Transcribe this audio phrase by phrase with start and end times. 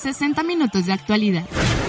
[0.00, 1.44] 60 minutos de actualidad,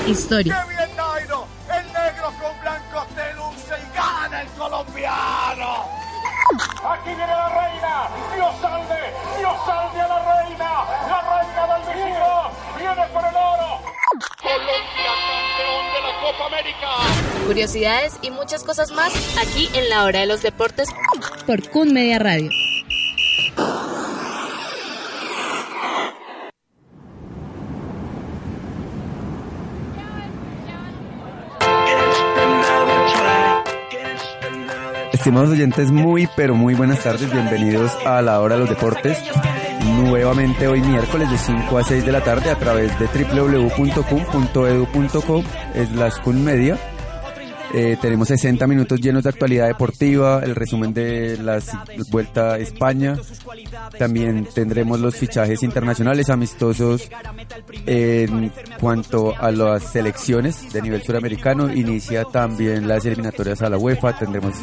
[0.07, 1.45] historia, ¡Qué bien, Nairo!
[1.69, 5.85] El negro con blanco te luce y gana el colombiano.
[6.83, 8.09] Aquí viene la reina.
[8.35, 10.69] Dios salve, Dios salve a la reina.
[11.07, 13.81] La reina del México viene por el oro.
[14.41, 15.11] Colombia
[15.59, 17.45] campeón de la Copa América.
[17.45, 20.89] curiosidades y muchas cosas más aquí en la hora de los deportes
[21.45, 22.49] por Kun Media Radio.
[35.29, 39.15] Estimados oyentes, muy pero muy buenas tardes, bienvenidos a la hora de los deportes.
[40.01, 43.83] Nuevamente hoy miércoles de 5 a 6 de la tarde a través de www.cum.edu.co
[45.75, 46.79] es la Media.
[47.75, 51.59] Eh, tenemos 60 minutos llenos de actualidad deportiva, el resumen de la
[52.09, 53.15] Vuelta a España.
[53.99, 57.07] También tendremos los fichajes internacionales amistosos
[57.85, 61.71] en cuanto a las selecciones de nivel suramericano.
[61.71, 64.17] Inicia también las eliminatorias a la UEFA.
[64.17, 64.55] Tendremos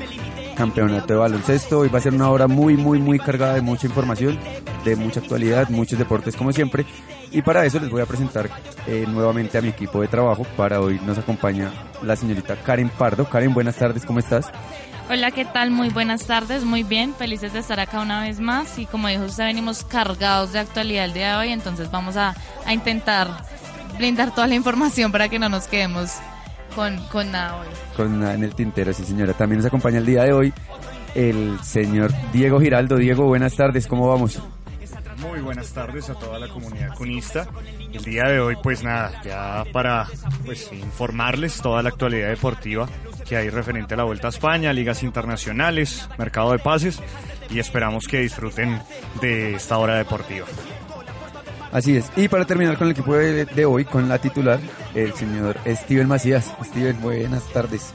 [0.57, 1.81] campeonato de baloncesto.
[1.81, 4.39] Hoy va a ser una hora muy, muy, muy cargada de mucha información,
[4.85, 6.85] de mucha actualidad, muchos deportes como siempre.
[7.31, 8.51] Y para eso les voy a presentar
[8.89, 10.45] eh, nuevamente a mi equipo de trabajo.
[10.57, 11.71] Para hoy nos acompaña
[12.03, 13.29] la señorita Karen Pardo.
[13.29, 14.51] Karen, buenas tardes, ¿cómo estás?
[15.09, 15.71] Hola, ¿qué tal?
[15.71, 19.23] Muy buenas tardes, muy bien, felices de estar acá una vez más y como dijo
[19.23, 23.29] usted, venimos cargados de actualidad el día de hoy, entonces vamos a, a intentar
[23.99, 26.11] brindar toda la información para que no nos quedemos
[26.77, 27.67] con, con nada hoy.
[27.97, 29.33] Con nada en el tintero, sí señora.
[29.33, 30.53] También nos acompaña el día de hoy
[31.15, 32.97] el señor Diego Giraldo.
[32.97, 34.41] Diego, buenas tardes, ¿cómo vamos?
[35.19, 37.49] Muy buenas tardes a toda la comunidad cunista.
[37.91, 40.07] El día de hoy, pues nada, ya para
[40.45, 42.87] pues informarles toda la actualidad deportiva
[43.27, 47.01] que hay referente a la Vuelta a España, ligas internacionales, mercado de pases
[47.49, 48.81] y esperamos que disfruten
[49.23, 50.47] de esta hora deportiva.
[51.77, 52.11] Así es.
[52.17, 54.59] Y para terminar con el equipo de, hoy, con la titular,
[54.95, 56.55] el señor Steven Macías.
[56.65, 57.93] Steven, buenas tardes.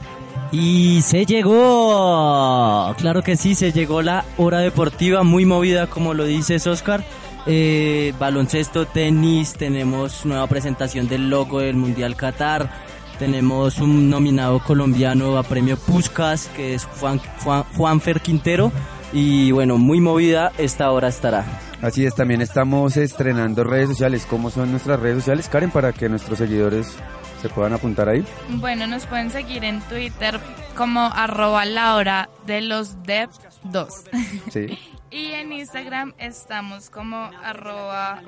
[0.52, 6.26] Y se llegó, claro que sí, se llegó la hora deportiva muy movida, como lo
[6.26, 7.02] dices Oscar.
[7.46, 12.70] Eh, baloncesto, tenis, tenemos nueva presentación del logo del Mundial Qatar,
[13.18, 18.70] tenemos un nominado colombiano a premio Puskas, que es Juan, Juan, Juanfer Quintero,
[19.12, 21.71] y bueno, muy movida esta hora estará.
[21.82, 24.24] Así es, también estamos estrenando redes sociales.
[24.30, 26.96] ¿Cómo son nuestras redes sociales, Karen, para que nuestros seguidores
[27.40, 28.24] se puedan apuntar ahí?
[28.50, 30.38] Bueno, nos pueden seguir en Twitter
[30.76, 33.30] como arroba la hora de los dev
[33.64, 34.04] 2.
[34.52, 34.78] Sí.
[35.10, 38.22] y en Instagram estamos como arroba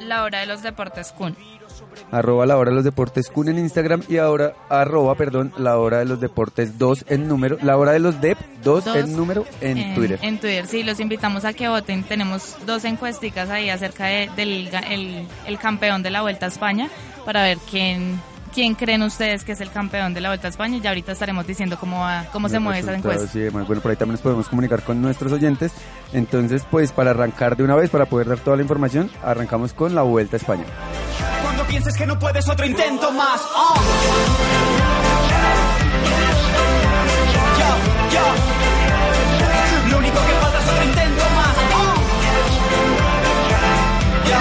[0.00, 1.34] la hora de los deportes kun.
[2.10, 5.98] Arroba la hora de los deportes Kun en Instagram y ahora arroba, perdón, la hora
[5.98, 9.44] de los deportes 2 en número, la hora de los dep 2 Dos en número
[9.60, 10.18] en, Twitter.
[10.22, 12.02] En Twitter, sí, los invitamos a que voten.
[12.04, 16.88] Tenemos dos encuesticas ahí acerca de- del el, el campeón de la Vuelta a España
[17.24, 18.20] para ver quién
[18.54, 20.78] quién creen ustedes que es el campeón de la Vuelta a España.
[20.82, 23.28] Y ahorita estaremos diciendo cómo va, cómo se mueve esa encuesta.
[23.50, 25.72] Bueno, por ahí también nos podemos comunicar con nuestros oyentes.
[26.12, 29.94] Entonces, pues para arrancar de una vez, para poder dar toda la información, arrancamos con
[29.96, 30.64] la Vuelta a España.
[31.74, 33.40] Pienses que no puedes, otro intento más.
[33.52, 33.74] Oh.
[37.58, 37.66] Yo,
[38.14, 38.22] yo.
[39.90, 41.56] Lo único que falta es otro intento más.
[41.74, 41.94] Oh.
[44.30, 44.38] Yo.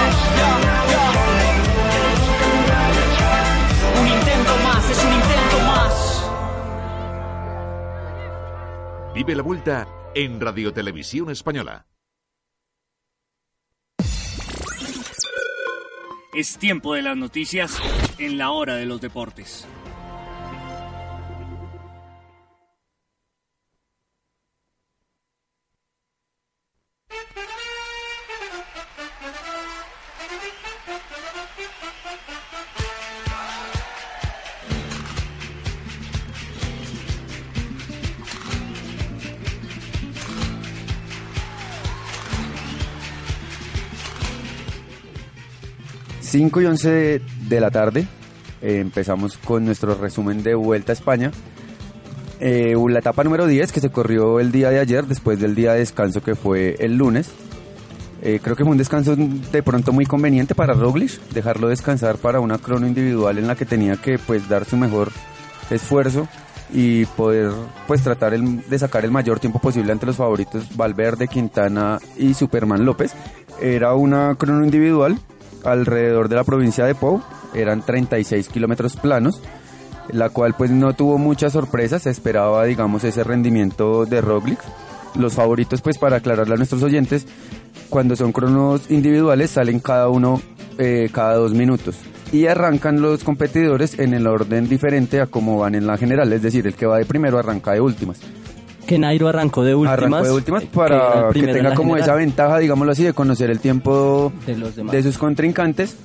[4.00, 5.92] Un intento más, es un intento más.
[9.16, 11.88] Vive la vuelta en Radio Televisión Española.
[16.34, 17.78] Es tiempo de las noticias
[18.18, 19.68] en la hora de los deportes.
[46.34, 48.08] Cinco y 11 de, la tarde.
[48.60, 51.30] eh, empezamos con nuestro resumen de Vuelta a España.
[52.40, 55.74] Eh, la etapa número 10 que se corrió el día de ayer, después del día
[55.74, 57.30] de descanso que fue el lunes.
[58.24, 62.40] Eh, creo que fue un descanso de pronto muy conveniente para Roglic, dejarlo descansar para
[62.40, 65.12] una crono individual en la que tenía que pues dar su mejor
[65.70, 66.28] esfuerzo
[66.74, 67.52] y poder
[67.86, 72.86] pues tratar de sacar el mayor tiempo posible ante los favoritos Valverde, Quintana y Superman
[72.86, 73.14] López.
[73.62, 75.20] Era una crono individual
[75.64, 77.22] alrededor de la provincia de Pau,
[77.54, 79.42] eran 36 kilómetros planos,
[80.10, 84.60] la cual pues no tuvo muchas sorpresas, se esperaba digamos ese rendimiento de Roglic.
[85.16, 87.28] Los favoritos pues para aclararle a nuestros oyentes,
[87.90, 90.42] cuando son cronos individuales salen cada uno
[90.80, 91.98] eh, cada dos minutos
[92.32, 96.42] y arrancan los competidores en el orden diferente a como van en la general, es
[96.42, 98.20] decir, el que va de primero arranca de últimas.
[98.94, 99.98] Que Nairo arrancó de últimas.
[100.00, 102.26] Arrancó de últimas eh, que para que, en tenga como esa general.
[102.26, 104.92] ventaja, digámoslo así, de conocer el tiempo De los demás.
[104.92, 105.98] de sus contrincantes.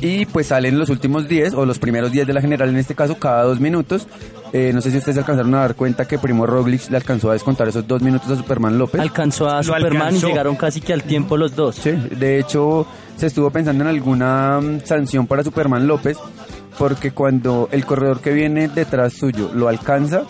[0.00, 2.94] Y pues salen los últimos 10 o los primeros 10 de la general en este
[2.94, 4.06] caso cada dos minutos.
[4.52, 7.32] Eh, no sé si ustedes alcanzaron a dar cuenta que Primo Roglic le alcanzó a
[7.34, 9.00] descontar esos dos minutos a Superman López.
[9.00, 10.26] Alcanzó a Lo Superman alcanzó.
[10.26, 11.76] y llegaron casi que al tiempo los dos.
[11.76, 12.86] Sí, de hecho
[13.16, 16.18] se estuvo pensando en alguna mm, sanción para Superman López
[16.78, 20.24] porque cuando el corredor que viene detrás suyo lo alcanza,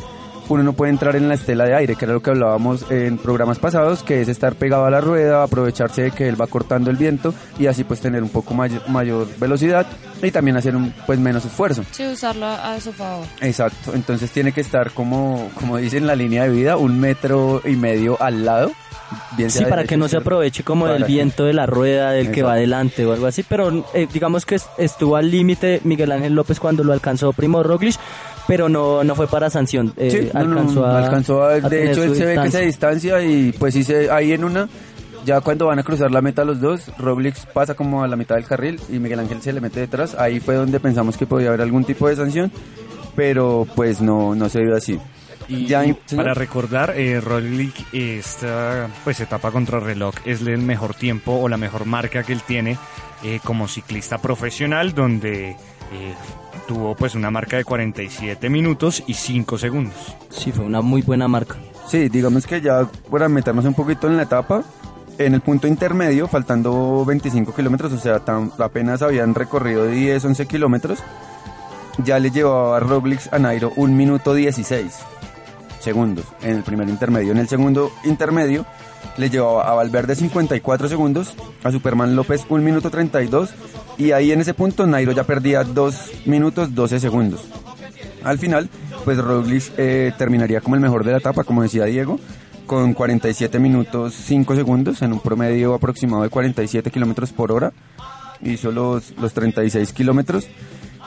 [0.48, 3.18] uno no puede entrar en la estela de aire, que era lo que hablábamos en
[3.18, 6.90] programas pasados, que es estar pegado a la rueda, aprovecharse de que él va cortando
[6.90, 9.86] el viento y así pues tener un poco may- mayor velocidad
[10.26, 11.84] y también hacer un pues menos esfuerzo.
[11.90, 13.26] Sí, usarlo a, su favor.
[13.40, 17.76] Exacto, entonces tiene que estar como, como dicen la línea de vida, un metro y
[17.76, 18.72] medio al lado.
[19.36, 22.42] bien Sí, para que no se aproveche como del viento de la rueda del que
[22.42, 26.34] va adelante o algo así, pero eh, digamos que es- estuvo al límite Miguel Ángel
[26.34, 27.96] López cuando lo alcanzó Primo Roglic,
[28.48, 29.92] pero no, no fue para sanción.
[29.96, 32.50] eh, Sí, no, no, alcanzó a, alcanzó a- a de hecho él se ve que
[32.50, 34.68] se distancia y pues sí se, ahí en una,
[35.24, 38.36] ya cuando van a cruzar la meta los dos, Roglic pasa como a la mitad
[38.36, 41.48] del carril y Miguel Ángel se le mete detrás, ahí fue donde pensamos que podía
[41.48, 42.52] haber algún tipo de sanción,
[43.16, 44.98] pero pues no, no se dio así.
[45.48, 50.94] Y Ya, y para recordar, eh, Roglic, esta pues etapa contra reloj es el mejor
[50.94, 52.78] tiempo o la mejor marca que él tiene
[53.22, 56.14] eh, como ciclista profesional, donde eh,
[56.66, 60.16] tuvo pues una marca de 47 minutos y 5 segundos.
[60.30, 61.56] Sí, fue una muy buena marca.
[61.86, 64.64] Sí, digamos que ya para meternos un poquito en la etapa,
[65.18, 68.22] en el punto intermedio, faltando 25 kilómetros, o sea,
[68.58, 70.98] apenas habían recorrido 10, 11 kilómetros,
[71.98, 74.92] ya le llevaba Roglic a Nairo un minuto 16
[75.80, 77.32] segundos en el primer intermedio.
[77.32, 78.66] En el segundo intermedio
[79.16, 83.50] le llevaba a Valverde 54 segundos, a Superman López 1 minuto 32
[83.98, 87.42] y ahí en ese punto Nairo ya perdía 2 minutos 12 segundos.
[88.24, 88.70] Al final,
[89.04, 92.18] pues Roglic eh, terminaría como el mejor de la etapa, como decía Diego,
[92.66, 97.72] con 47 minutos 5 segundos en un promedio aproximado de 47 kilómetros por hora.
[98.42, 100.46] Hizo los, los 36 kilómetros.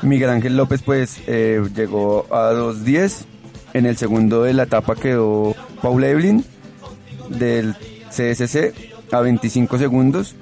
[0.01, 3.25] Miguel Ángel López pues eh, llegó a 2.10.
[3.73, 6.43] En el segundo de la etapa quedó Paul Eblin
[7.29, 7.75] del
[8.09, 8.73] CSC
[9.11, 10.35] a 25 segundos.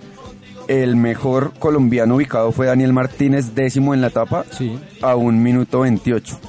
[0.67, 4.79] El mejor colombiano ubicado fue Daniel Martínez, décimo en la etapa, Sí.
[5.01, 6.39] a un minuto 28.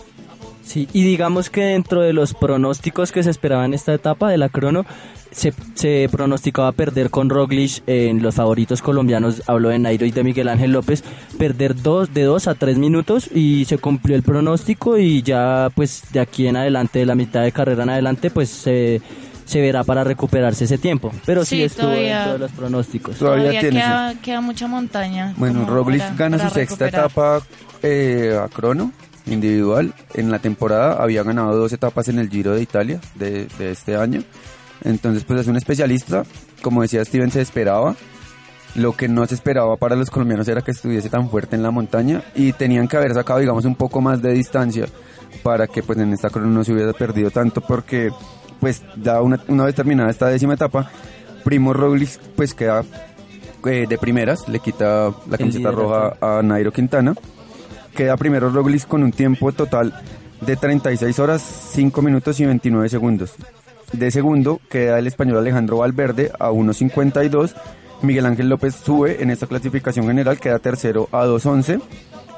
[0.67, 4.37] Sí, y digamos que dentro de los pronósticos que se esperaban en esta etapa de
[4.37, 4.85] la crono,
[5.31, 10.25] se, se pronosticaba perder con Roglic en los favoritos colombianos, hablo de Nairo y de
[10.25, 11.05] Miguel Ángel López,
[11.39, 16.03] perder dos, de dos a tres minutos y se cumplió el pronóstico y ya pues
[16.13, 19.01] de aquí en adelante, de la mitad de carrera en adelante, pues se,
[19.45, 21.13] se verá para recuperarse ese tiempo.
[21.25, 23.17] Pero sí, Sí, estuvo todavía- dentro de los pronósticos.
[23.19, 25.33] Todavía Todavía tiene, queda, queda mucha montaña.
[25.37, 27.41] Bueno, Roglic para- gana para su sexta etapa
[27.85, 28.91] eh, a crono
[29.27, 29.95] individual.
[30.15, 33.97] En la temporada había ganado dos etapas en el Giro de Italia de, de este
[33.97, 34.23] año.
[34.85, 36.25] Entonces, pues es un especialista.
[36.63, 37.95] Como decía Steven, se esperaba.
[38.75, 41.71] Lo que no se esperaba para los colombianos era que estuviese tan fuerte en la
[41.71, 44.87] montaña y tenían que haber sacado, digamos, un poco más de distancia
[45.43, 48.11] para que pues en esta crono no se hubiera perdido tanto porque
[48.61, 50.91] pues da una, una vez terminada esta décima etapa,
[51.45, 52.85] Primo Roglic pues queda
[53.65, 57.15] eh, de primeras, le quita la camiseta roja a Nairo Quintana.
[57.97, 59.95] Queda primero Roglic con un tiempo total
[60.43, 61.41] de 36 horas,
[61.73, 63.35] 5 minutos y 29 segundos.
[63.93, 67.55] De segundo queda el español Alejandro Valverde a 1.52.
[68.03, 71.81] Miguel Ángel López sube en esta clasificación general, queda tercero a 2.11.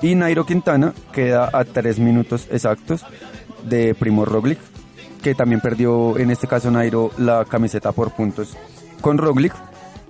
[0.01, 3.05] Y Nairo Quintana queda a 3 minutos exactos
[3.65, 4.61] de Primo Roglic,
[5.25, 8.57] que también perdió en este caso Nairo la camiseta por puntos
[9.01, 9.55] con Roglic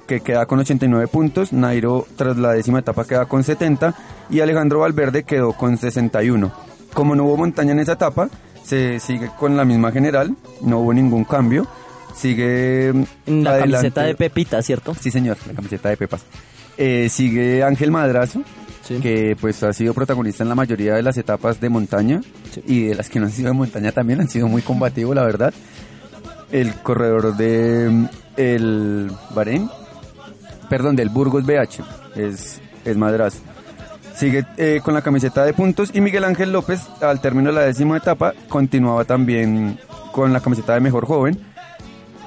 [0.09, 3.95] que queda con 89 puntos, Nairo tras la décima etapa queda con 70
[4.31, 6.51] y Alejandro Valverde quedó con 61.
[6.95, 8.29] Como no hubo montaña en esa etapa,
[8.65, 11.67] se sigue con la misma general, no hubo ningún cambio,
[12.17, 14.95] sigue En la adelante- camiseta de Pepita, ¿cierto?
[14.95, 16.23] Sí, señor, la camiseta de Pepas.
[16.77, 18.43] Eh, sigue Ángel Madrazo,
[18.83, 18.97] Sí.
[19.01, 22.23] que pues ha sido protagonista en la mayoría de las etapas de montaña
[22.67, 25.25] y de las que no han sido de montaña también han sido muy combativo, la
[25.25, 25.53] verdad.
[26.51, 28.07] El corredor de mm,
[28.39, 29.69] el Bahrein,
[30.69, 31.83] perdón, del Burgos BH,
[32.17, 33.39] es, es madrazo.
[34.15, 37.63] Sigue eh, con la camiseta de puntos y Miguel Ángel López, al término de la
[37.63, 39.79] décima etapa, continuaba también
[40.13, 41.39] con la camiseta de mejor joven,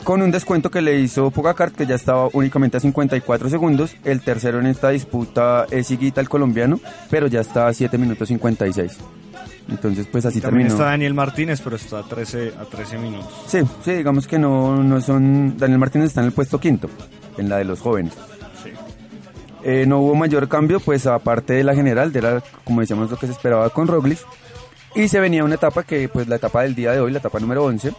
[0.05, 3.95] con un descuento que le hizo Pogacar, que ya estaba únicamente a 54 segundos.
[4.05, 6.79] El tercero en esta disputa es Higuita, el colombiano,
[7.09, 8.97] pero ya está a 7 minutos 56.
[9.69, 10.83] Entonces, pues así También terminó.
[10.83, 13.31] está Daniel Martínez, pero está a 13, a 13 minutos.
[13.47, 15.57] Sí, sí, digamos que no, no son...
[15.57, 16.89] Daniel Martínez está en el puesto quinto,
[17.37, 18.13] en la de los jóvenes.
[19.63, 23.17] Eh, no hubo mayor cambio, pues aparte de la general, de la, como decíamos, lo
[23.17, 24.19] que se esperaba con Roglic.
[24.95, 27.39] Y se venía una etapa que, pues la etapa del día de hoy, la etapa
[27.39, 27.93] número 11,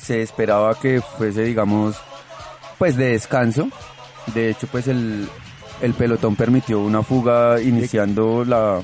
[0.00, 1.96] se esperaba que fuese, digamos,
[2.78, 3.68] pues de descanso.
[4.34, 5.28] De hecho, pues el,
[5.80, 8.80] el pelotón permitió una fuga iniciando la,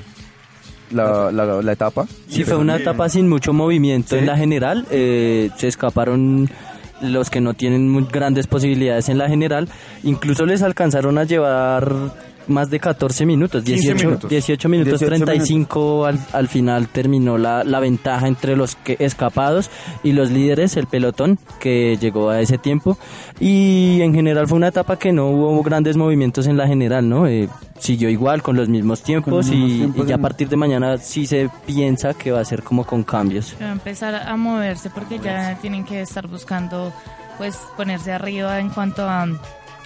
[0.91, 2.05] la, la, la etapa.
[2.27, 4.85] Sí, fue una etapa sin mucho movimiento en la general.
[4.91, 6.49] eh, se escaparon
[7.01, 9.69] los que no tienen muy grandes posibilidades en la general.
[10.03, 11.93] Incluso les alcanzaron a llevar
[12.51, 14.29] más de 14 minutos, 15 18 minutos.
[14.29, 19.69] 18 minutos 18 35 al, al final terminó la, la ventaja entre los que escapados
[20.03, 22.97] y los líderes, el pelotón que llegó a ese tiempo
[23.39, 27.27] y en general fue una etapa que no hubo grandes movimientos en la general, ¿no?
[27.27, 30.49] Eh, siguió igual con los mismos tiempos, los mismos y, tiempos y ya a partir
[30.49, 33.55] de mañana sí se piensa que va a ser como con cambios.
[33.61, 36.93] Va a empezar a moverse porque ya tienen que estar buscando
[37.37, 39.25] pues ponerse arriba en cuanto a,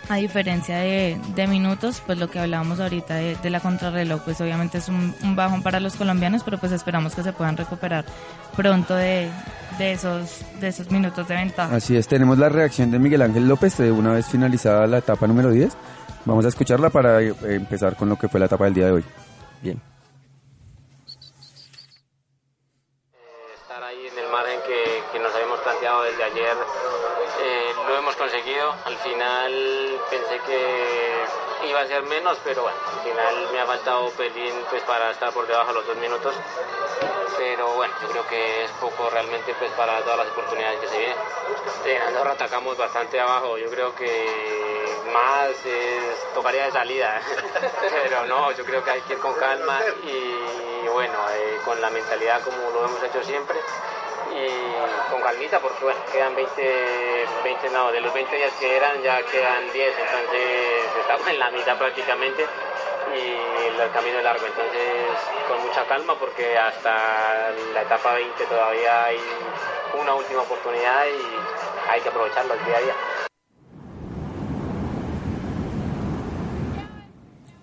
[0.08, 4.40] a diferencia de, de minutos, pues lo que hablábamos ahorita de, de la contrarreloj, pues
[4.42, 8.06] obviamente es un, un bajón para los colombianos, pero pues esperamos que se puedan recuperar
[8.56, 9.30] pronto de,
[9.78, 11.76] de esos de esos minutos de ventaja.
[11.76, 15.28] Así es, tenemos la reacción de Miguel Ángel López de una vez finalizada la etapa
[15.28, 15.76] número 10.
[16.26, 18.92] Vamos a escucharla para eh, empezar con lo que fue la etapa del día de
[18.94, 19.04] hoy.
[19.62, 19.82] Bien.
[23.62, 26.56] estar ahí en el margen que, que nos habíamos planteado desde ayer.
[28.66, 28.76] Conseguido.
[28.86, 34.10] Al final pensé que iba a ser menos, pero bueno, al final me ha faltado
[34.12, 36.36] pelín pues, para estar por debajo de los dos minutos.
[37.38, 40.98] Pero bueno, yo creo que es poco realmente pues, para todas las oportunidades que se
[40.98, 41.18] vienen.
[41.86, 43.58] En Andorra atacamos bastante abajo.
[43.58, 47.22] Yo creo que más es, tocaría de salida.
[48.04, 51.90] pero no, yo creo que hay que ir con calma y bueno, eh, con la
[51.90, 53.60] mentalidad como lo hemos hecho siempre
[54.36, 59.02] y con calmita porque bueno, quedan 20, 20 no, de los 20 días que eran
[59.02, 62.46] ya quedan 10, entonces estamos en la mitad prácticamente
[63.16, 65.16] y el camino es largo, entonces
[65.48, 69.20] con mucha calma porque hasta la etapa 20 todavía hay
[70.00, 72.94] una última oportunidad y hay que aprovecharla el día a día.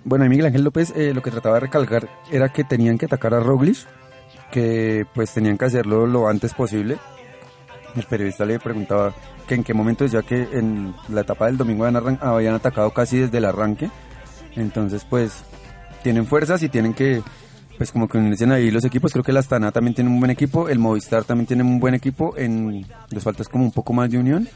[0.05, 3.07] Bueno, y Miguel Ángel López eh, lo que trataba de recalcar era que tenían que
[3.07, 3.87] atacar a Roglic,
[4.53, 6.99] que pues tenían que hacerlo lo antes posible.
[7.97, 9.13] El periodista le preguntaba
[9.49, 13.39] que en qué momento, ya que en la etapa del domingo habían, atacado casi desde
[13.39, 13.91] el arranque.
[14.55, 15.45] Entonces, pues,
[16.03, 17.23] tienen fuerzas y tienen que,
[17.77, 19.13] pues, como que unirse ahí los equipos.
[19.13, 21.95] Creo que la Astana también tiene un buen equipo, el Movistar también tiene un buen
[21.95, 22.35] equipo.
[22.37, 24.49] En, les falta es como un poco más de unión,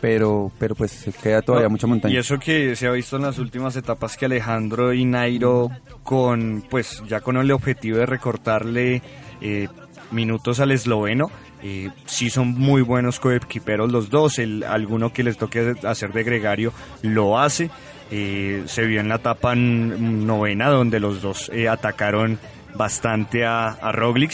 [0.00, 2.14] pero, pero pues queda todavía No, mucha montaña.
[2.14, 5.70] Y eso que se ha visto en las últimas etapas que Alejandro y Nairo
[6.02, 9.02] con pues ya con el objetivo de recortarle
[9.40, 9.68] eh,
[10.10, 11.30] minutos al esloveno,
[11.62, 16.22] eh, sí son muy buenos coequiperos los dos, el, alguno que les toque hacer de
[16.22, 17.70] gregario lo hace.
[18.10, 22.38] Eh, se vio en la etapa novena donde los dos eh, atacaron
[22.74, 24.32] bastante a, a Roglic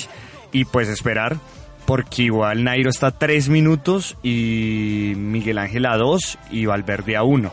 [0.53, 1.39] y pues esperar
[1.87, 7.23] porque igual Nairo está a 3 minutos y Miguel Ángel a 2 y Valverde a
[7.23, 7.53] 1.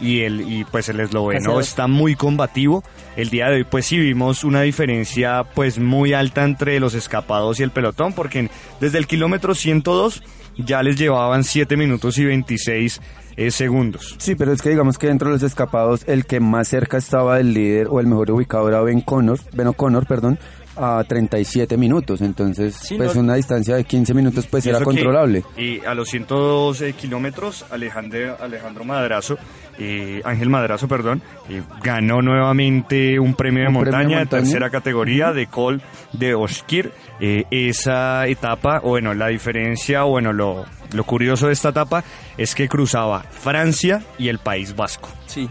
[0.00, 1.68] Y el y pues el esloveno dos.
[1.68, 2.82] está muy combativo.
[3.16, 7.60] El día de hoy pues sí vimos una diferencia pues muy alta entre los escapados
[7.60, 10.22] y el pelotón porque desde el kilómetro 102
[10.56, 13.00] ya les llevaban 7 minutos y 26
[13.36, 14.16] eh, segundos.
[14.18, 17.36] Sí, pero es que digamos que dentro de los escapados el que más cerca estaba
[17.36, 20.40] del líder o el mejor ubicado era Ben Connor, Ben O'Connor, perdón,
[20.78, 22.20] a 37 minutos.
[22.20, 25.44] Entonces, Sí, pues no- una distancia de 15 minutos pues era eso que- controlable.
[25.56, 29.36] Y a los 112 kilómetros, Alejandro, Alejandro Madrazo,
[29.78, 34.24] eh, Ángel Madrazo, perdón, eh, ganó nuevamente un premio de Un premio de montaña de
[34.24, 34.42] montaña.
[34.42, 35.82] tercera categoría de Col
[36.12, 36.92] de Oskir.
[37.20, 42.04] Eh, esa etapa, bueno, la diferencia, bueno, lo, lo curioso de esta etapa
[42.36, 45.08] es que cruzaba Francia y el País Vasco.
[45.26, 45.48] Sí.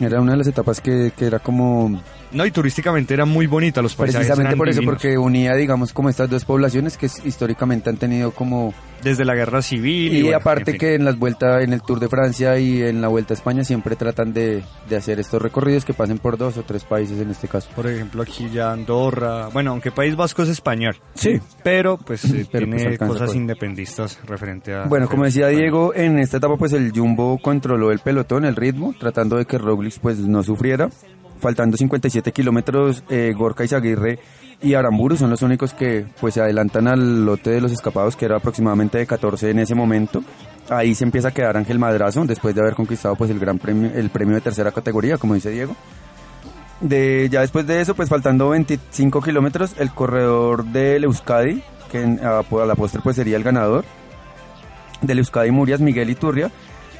[0.00, 2.00] Era una de las etapas que, que era como
[2.34, 4.26] No, y turísticamente era muy bonita los paisajes.
[4.26, 8.74] Precisamente por eso, porque unía, digamos, como estas dos poblaciones que históricamente han tenido como...
[9.02, 10.14] Desde la guerra civil.
[10.14, 10.80] Y, bueno, aparte en fin.
[10.80, 13.62] que en las vueltas, en el Tour de Francia y en la Vuelta a España
[13.62, 17.30] siempre tratan de, de hacer estos recorridos que pasen por dos o tres países en
[17.30, 17.68] este caso.
[17.76, 19.48] Por ejemplo, aquí ya Andorra.
[19.52, 20.96] Bueno, aunque País Vasco es español.
[21.14, 21.38] Sí.
[21.62, 24.84] Pero pues eh, Pero, pues, tiene cosas por- independistas referente a.
[24.84, 25.48] Bueno, como decía.
[25.48, 29.58] Diego, en esta etapa pues el Jumbo controló el pelotón, el ritmo, tratando de que
[29.58, 30.88] Roglic pues no sufriera.
[31.44, 34.18] Faltando 57 kilómetros, eh, Gorka Izaguirre
[34.62, 38.24] y Aramburu son los únicos que pues se adelantan al lote de los escapados, que
[38.24, 40.24] era aproximadamente de 14 en ese momento.
[40.70, 43.90] Ahí se empieza a quedar Ángel Madrazo, después de haber conquistado pues el gran premio,
[43.94, 45.76] el premio de tercera categoría, como dice Diego.
[46.80, 52.42] De, ya después de eso, pues faltando 25 kilómetros, el corredor del Euskadi, que a
[52.64, 53.84] la postre pues sería el ganador,
[55.02, 56.50] del Euskadi Murias, Miguel Iturria,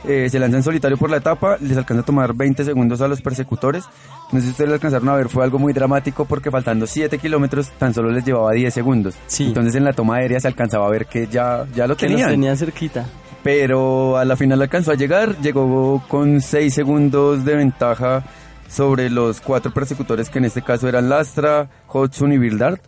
[0.06, 3.08] eh, se lanza en solitario por la etapa, les alcanza a tomar 20 segundos a
[3.08, 3.84] los persecutores.
[4.32, 7.18] No sé si ustedes lo alcanzaron a ver, fue algo muy dramático porque faltando 7
[7.18, 9.14] kilómetros tan solo les llevaba 10 segundos.
[9.26, 9.44] Sí.
[9.46, 12.12] Entonces en la toma aérea se alcanzaba a ver que ya, ya lo Que los
[12.16, 12.30] tenían.
[12.30, 13.06] tenía cerquita.
[13.42, 18.24] Pero a la final alcanzó a llegar, llegó con 6 segundos de ventaja
[18.68, 22.82] sobre los cuatro persecutores que en este caso eran Lastra, Hodgson y Bildart.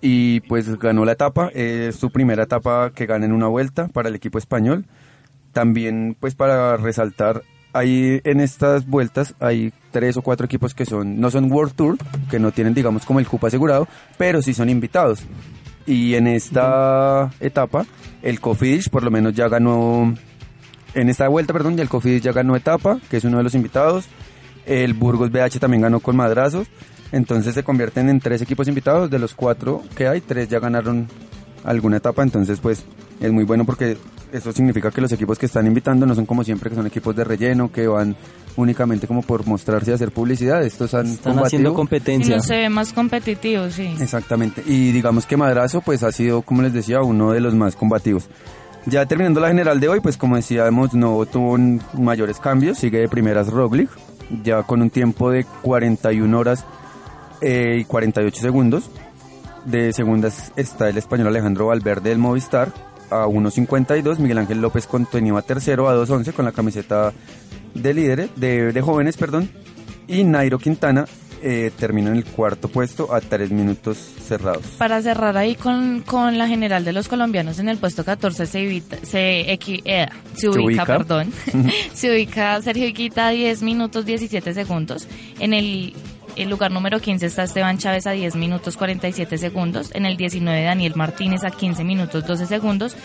[0.00, 4.08] Y pues ganó la etapa, es su primera etapa que gana en una vuelta para
[4.08, 4.84] el equipo español.
[5.56, 11.18] También pues para resaltar, hay en estas vueltas hay tres o cuatro equipos que son,
[11.18, 11.96] no son World Tour,
[12.28, 15.20] que no tienen digamos como el cupo asegurado, pero sí son invitados.
[15.86, 17.86] Y en esta etapa,
[18.20, 20.14] el Cofidis por lo menos ya ganó,
[20.92, 24.04] en esta vuelta, perdón, el Cofidis ya ganó etapa, que es uno de los invitados.
[24.66, 26.68] El Burgos BH también ganó con madrazos.
[27.12, 29.08] Entonces se convierten en tres equipos invitados.
[29.08, 31.08] De los cuatro que hay, tres ya ganaron
[31.64, 32.22] alguna etapa.
[32.22, 32.84] Entonces, pues
[33.20, 33.96] es muy bueno porque
[34.32, 37.14] eso significa que los equipos que están invitando no son como siempre, que son equipos
[37.16, 38.16] de relleno, que van
[38.56, 40.62] únicamente como por mostrarse y hacer publicidad.
[40.64, 41.72] Estos han Están haciendo combatido.
[41.72, 42.36] Y competencia.
[42.36, 43.94] no se ve más competitivo, sí.
[44.00, 44.62] Exactamente.
[44.66, 48.28] Y digamos que Madrazo pues ha sido, como les decía, uno de los más combativos.
[48.86, 51.58] Ya terminando la general de hoy, pues como decíamos, no tuvo
[51.94, 52.78] mayores cambios.
[52.78, 53.90] Sigue de primeras Roglic,
[54.44, 56.64] ya con un tiempo de 41 horas
[57.40, 58.90] eh, y 48 segundos.
[59.64, 62.72] De segundas está el español Alejandro Valverde del Movistar
[63.10, 64.18] a 1.52.
[64.18, 67.12] Miguel Ángel López continúa tercero a 2.11 con la camiseta
[67.74, 69.48] de líderes, de, de jóvenes, perdón.
[70.08, 71.04] Y Nairo Quintana
[71.42, 74.62] eh, termina en el cuarto puesto a 3 minutos cerrados.
[74.78, 78.60] Para cerrar ahí con, con la general de los colombianos en el puesto 14 se,
[78.60, 80.84] evita- se, equi- eh, se ubica, ubica.
[80.86, 81.32] perdón,
[81.92, 85.06] se ubica Sergio Iquita a 10 minutos 17 segundos.
[85.38, 85.92] En el,
[86.36, 89.90] el lugar número 15 está Esteban Chávez a 10 minutos 47 segundos.
[89.94, 92.96] En el 19 Daniel Martínez a 15 minutos 12 segundos.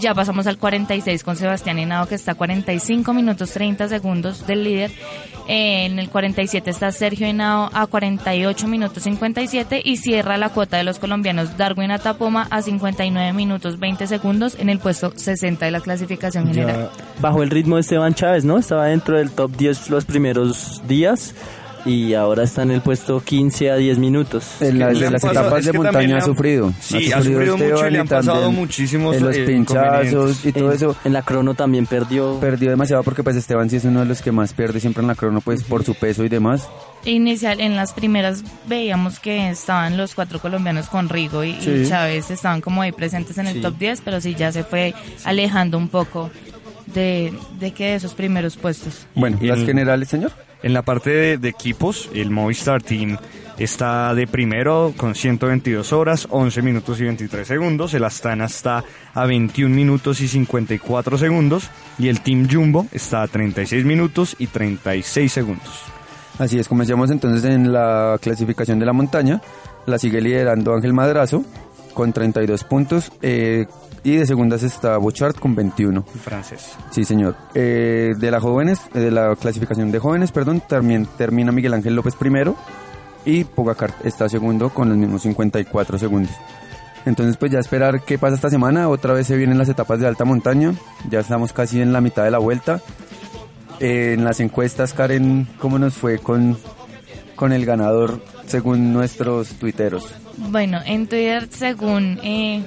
[0.00, 4.64] Ya pasamos al 46 con Sebastián Henao que está a 45 minutos 30 segundos del
[4.64, 4.90] líder.
[5.46, 10.84] En el 47 está Sergio Henao a 48 minutos 57 y cierra la cuota de
[10.84, 15.80] los colombianos Darwin Atapoma a 59 minutos 20 segundos en el puesto 60 de la
[15.80, 16.90] clasificación general.
[16.94, 18.58] Ya bajo el ritmo de Esteban Chávez, ¿no?
[18.58, 21.34] Estaba dentro del top 10 los primeros días
[21.88, 24.60] y ahora está en el puesto 15 a 10 minutos.
[24.60, 26.72] En las, en las pasado- estepas es de también montaña ha han- sufrido.
[26.80, 30.52] Sí, ha sufrido mucho y le han también pasado muchísimos, En los eh, pinchazos y
[30.52, 30.96] todo en, eso.
[31.04, 32.38] en la crono también perdió.
[32.40, 35.08] Perdió demasiado porque pues Esteban sí es uno de los que más pierde siempre en
[35.08, 36.68] la crono pues por su peso y demás.
[37.04, 41.84] Inicial, en las primeras veíamos que estaban los cuatro colombianos con Rigo y, y Sí.
[41.88, 43.60] Chávez estaban como ahí presentes en el Sí.
[43.60, 46.30] top 10, pero sí ya se fue alejando un poco
[46.86, 49.06] de, de que de esos primeros puestos.
[49.14, 50.32] Bueno, Y las el- generales, señor.
[50.62, 53.16] En la parte de, equipos, el Movistar Team
[53.58, 57.94] está de primero con 122 horas, 11 minutos y 23 segundos.
[57.94, 58.82] El Astana está
[59.14, 61.70] a 21 minutos y 54 segundos.
[61.98, 65.82] Y el Team Jumbo está a 36 minutos y 36 segundos.
[66.38, 69.40] Así es, comencemos entonces en la clasificación de la montaña.
[69.86, 71.44] La sigue liderando Ángel Madrazo
[71.98, 73.10] con 32 puntos.
[73.22, 73.66] eh,
[74.04, 76.04] y de segundas está Bochart con 21.
[76.22, 76.76] Francés.
[76.92, 77.34] Sí, señor.
[77.54, 81.96] Eh, de la jóvenes, eh, de la clasificación de jóvenes, perdón, también termina Miguel Ángel
[81.96, 82.54] López primero
[83.24, 86.30] y Pogacar está segundo con los mismos 54 segundos.
[87.04, 88.88] Entonces, pues ya esperar qué pasa esta semana.
[88.88, 90.74] Otra vez se vienen las etapas de alta montaña.
[91.10, 92.80] Ya estamos casi en la mitad de la vuelta.
[93.80, 96.56] Eh, en las encuestas, Karen, ¿cómo nos fue con,
[97.34, 100.12] con el ganador según nuestros tuiteros?
[100.36, 102.64] Bueno, en Twitter, según eh,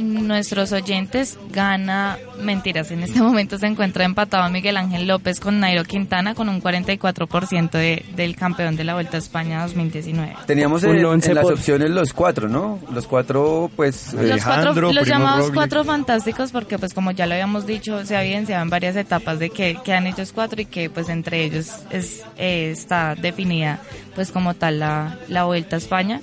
[0.00, 5.84] nuestros oyentes gana, mentiras, en este momento se encuentra empatado Miguel Ángel López con Nairo
[5.84, 10.36] Quintana con un 44% de, del campeón de la Vuelta a España 2019.
[10.46, 12.78] Teníamos en, en las opciones los cuatro, ¿no?
[12.92, 14.12] Los cuatro, pues...
[14.14, 18.24] Los cuatro, los llamados cuatro fantásticos porque pues como ya lo habíamos dicho, se ha
[18.24, 21.70] evidenciado en varias etapas de que, que han hecho cuatro y que pues entre ellos
[21.90, 23.80] es, eh, está definida
[24.14, 26.20] pues como tal la, la Vuelta a España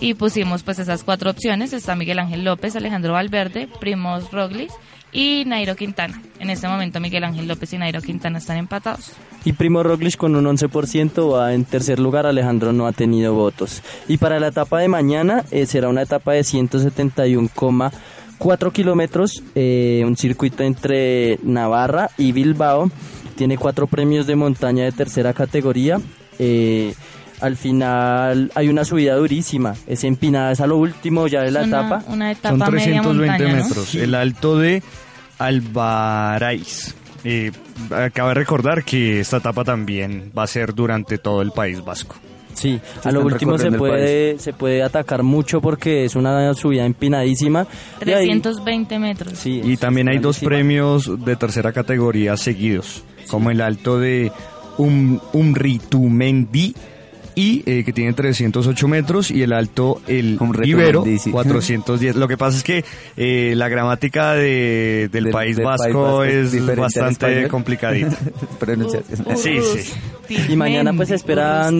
[0.00, 1.72] y pusimos pues esas cuatro opciones.
[1.72, 4.74] Está Miguel Ángel López, Alejandro Valverde, Primos Roglis
[5.12, 6.20] y Nairo Quintana.
[6.38, 9.12] En este momento Miguel Ángel López y Nairo Quintana están empatados.
[9.44, 13.82] Y Primo Roglic con un 11% va en tercer lugar, Alejandro no ha tenido votos.
[14.08, 20.16] Y para la etapa de mañana eh, será una etapa de 171,4 kilómetros, eh, un
[20.16, 22.90] circuito entre Navarra y Bilbao.
[23.36, 25.98] Tiene cuatro premios de montaña de tercera categoría.
[26.40, 26.92] Eh,
[27.40, 31.62] al final hay una subida durísima, es empinada, es a lo último ya de la
[31.62, 32.04] una- etapa.
[32.08, 33.64] una etapa Son media 320 montaña, ¿no?
[33.68, 33.94] metros.
[33.94, 34.82] El alto de
[35.38, 36.94] Alvaraiz.
[37.24, 37.50] Eh,
[37.90, 42.14] acaba de recordar que esta etapa también va a ser durante todo el País Vasco.
[42.54, 47.66] Sí, a lo último se puede, se puede atacar mucho porque es una subida empinadísima.
[48.04, 49.34] Y ahí- 320 metros.
[49.38, 54.32] Sí, Y también hay dos premios de tercera categoría seguidos, como el alto de
[54.76, 56.74] um, Umritumendi
[57.38, 61.30] y eh, que tiene 308 metros y el alto el Ibero Umritumendi, sí.
[61.30, 62.16] 410.
[62.16, 62.84] Lo que pasa es que
[63.16, 68.16] eh, la gramática de- del, Del- País del País Vasco es bastante complicadita.
[69.36, 69.94] Sí, sí.
[70.52, 71.78] Y mañana pues esperan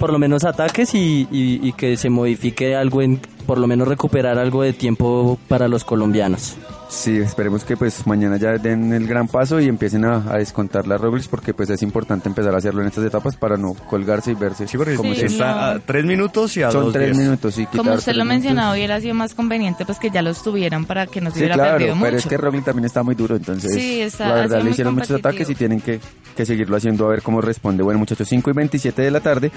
[0.00, 3.86] por lo menos ataques y, y- y que se modifique algo en, por lo menos
[3.86, 6.56] recuperar algo de tiempo para los colombianos.
[6.94, 10.86] Sí, esperemos que pues mañana ya den el gran paso y empiecen a, a descontar
[10.86, 14.30] las Robles porque pues es importante empezar a hacerlo en estas etapas para no colgarse
[14.30, 14.64] y verse
[14.96, 17.66] como Sí, se Está a tres minutos y a Son dos tres minutos, sí.
[17.66, 21.20] Como usted lo mencionaba, hubiera sido más conveniente pues que ya los tuvieran para que
[21.20, 22.16] no se Sí, hubiera claro, perdido pero mucho.
[22.16, 25.10] es que Roglic también está muy duro, entonces Sí, está- la verdad le hicieron muchos
[25.10, 26.00] ataques y tienen que,
[26.36, 27.82] que seguirlo haciendo a ver cómo responde.
[27.82, 29.50] Bueno muchachos, 5 y 27 de la tarde,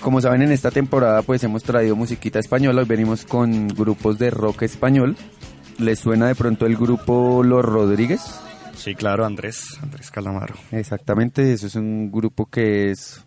[0.00, 4.30] como saben en esta temporada pues hemos traído musiquita española, hoy venimos con grupos de
[4.30, 5.16] rock español.
[5.78, 8.20] ¿Les suena de pronto el grupo Los Rodríguez?
[8.76, 10.54] Sí, claro, Andrés, Andrés Calamaro.
[10.70, 13.22] Exactamente, eso es un grupo que es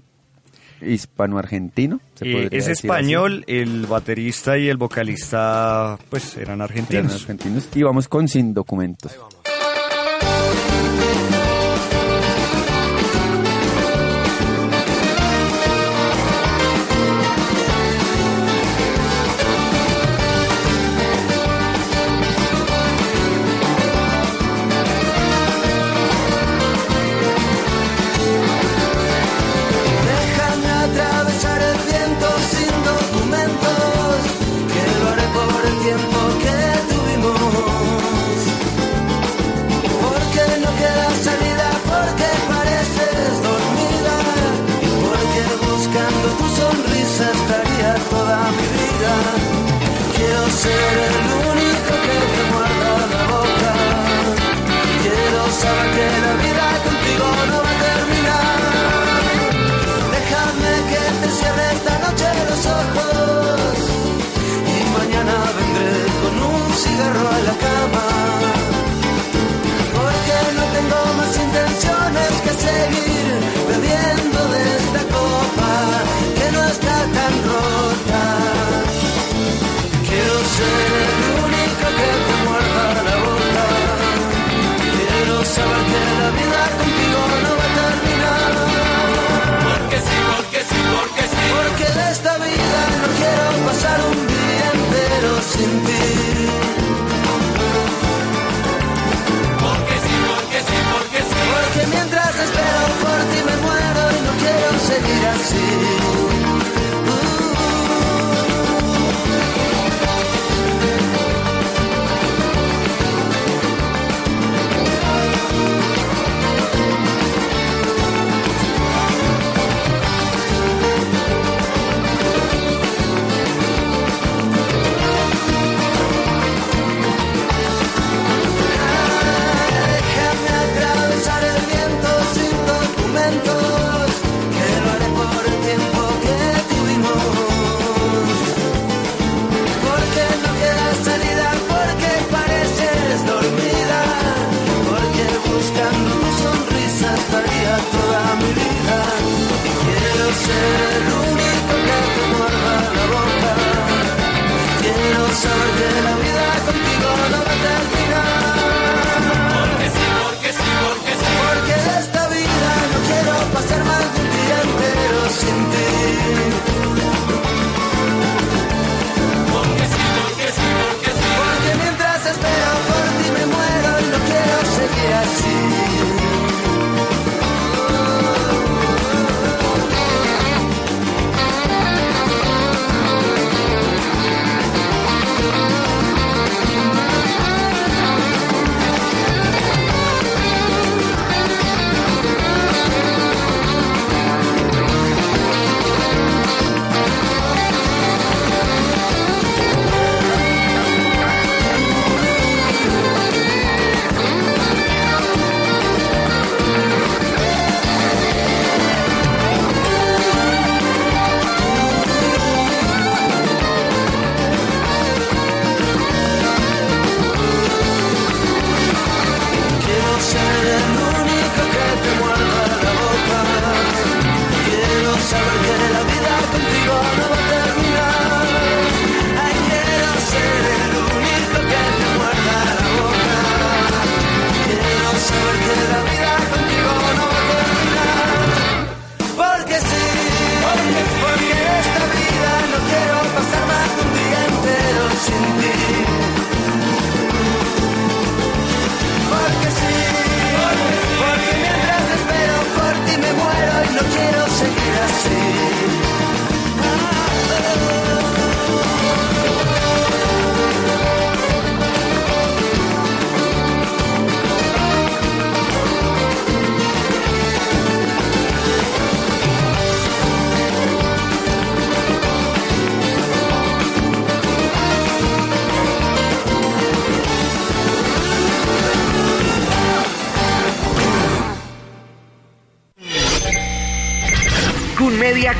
[0.82, 2.00] hispano-argentino.
[2.22, 2.72] Eh, es así.
[2.88, 7.14] español, el baterista y el vocalista pues eran Eran argentinos.
[7.22, 7.70] argentinos.
[7.76, 9.16] Y vamos con Sin Documentos.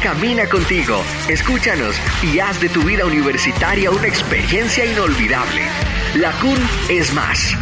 [0.06, 1.02] Camina contigo.
[1.28, 5.62] Escúchanos y haz de tu vida universitaria una experiencia inolvidable.
[6.18, 7.56] La Kun es más.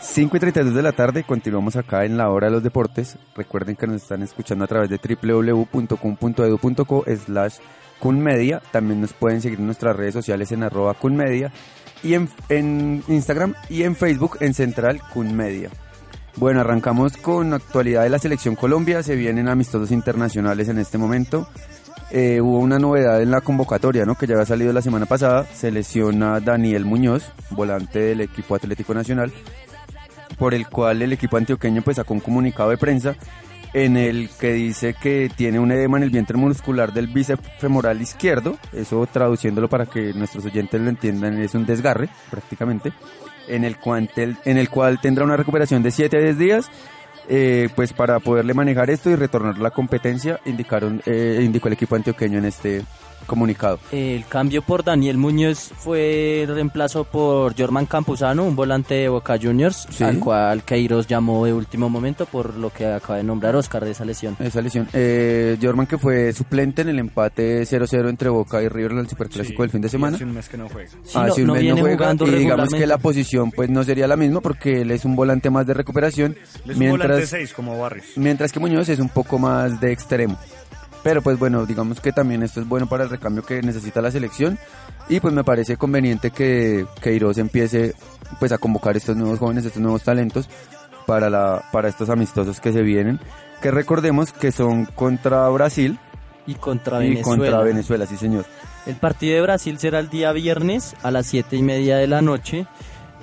[0.00, 3.18] Cinco y 32 de la tarde, continuamos acá en la hora de los deportes.
[3.36, 7.56] Recuerden que nos están escuchando a través de www.cum.edu.co slash
[7.98, 8.62] kunmedia.
[8.72, 11.52] También nos pueden seguir en nuestras redes sociales en arroba kunmedia
[12.02, 15.70] y en, en Instagram y en Facebook en Central Kunmedia.
[16.36, 19.02] Bueno, arrancamos con actualidad de la selección Colombia.
[19.02, 21.46] Se vienen amistosos internacionales en este momento.
[22.10, 24.16] Eh, hubo una novedad en la convocatoria, ¿no?
[24.16, 25.44] Que ya había salido la semana pasada.
[25.44, 29.32] Se lesiona Daniel Muñoz, volante del equipo Atlético Nacional,
[30.38, 33.16] por el cual el equipo antioqueño pues sacó un comunicado de prensa
[33.72, 38.00] en el que dice que tiene un edema en el vientre muscular del bíceps femoral
[38.00, 42.92] izquierdo, eso traduciéndolo para que nuestros oyentes lo entiendan, es un desgarre prácticamente,
[43.48, 46.70] en el cual, en el cual tendrá una recuperación de 7 a 10 días,
[47.28, 51.96] eh, pues para poderle manejar esto y retornar la competencia, indicaron, eh, indicó el equipo
[51.96, 52.82] antioqueño en este
[53.26, 53.78] comunicado.
[53.90, 59.38] El cambio por Daniel Muñoz fue el reemplazo por Jorman Campuzano, un volante de Boca
[59.40, 60.04] Juniors, Sí.
[60.04, 63.90] al cual Queiroz llamó de último momento por lo que acaba de nombrar Oscar de
[63.92, 64.36] esa lesión.
[64.38, 64.88] Esa lesión.
[64.92, 69.08] Eh, Jorman que fue suplente en el empate 0-0 entre Boca y River en el
[69.08, 70.16] Superclásico del fin de semana.
[70.16, 70.90] Hace un mes que no juega.
[70.90, 73.82] Sí, Ah, no- un no mes no juega, y digamos que la posición pues no
[73.84, 77.28] sería la misma porque él es un volante más de recuperación Es un volante mientras
[77.28, 78.06] 6 como Barrios.
[78.16, 80.38] mientras que Muñoz es un poco más de extremo.
[81.02, 84.10] Pero pues bueno, digamos que también esto es bueno para el recambio que necesita la
[84.10, 84.58] selección
[85.08, 87.94] y pues me parece conveniente que Queiroz empiece
[88.38, 90.48] pues a convocar estos nuevos jóvenes, estos nuevos talentos
[91.06, 93.18] para la para estos amistosos que se vienen,
[93.60, 95.98] que recordemos que son contra Brasil
[96.46, 97.42] y contra y Venezuela.
[97.42, 98.44] contra Venezuela, sí señor.
[98.86, 102.20] El partido de Brasil será el día viernes a las 7 y media de la
[102.20, 102.66] noche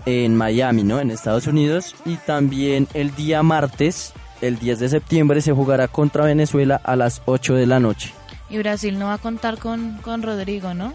[0.06, 1.00] en Miami, ¿no?
[1.00, 1.96] En Estados Unidos.
[2.06, 7.22] Y también el día martes, el 10 de septiembre, se jugará contra Venezuela a las
[7.26, 8.14] 8 de la noche.
[8.50, 10.94] Y Brasil no va a contar con, con Rodrigo, ¿no?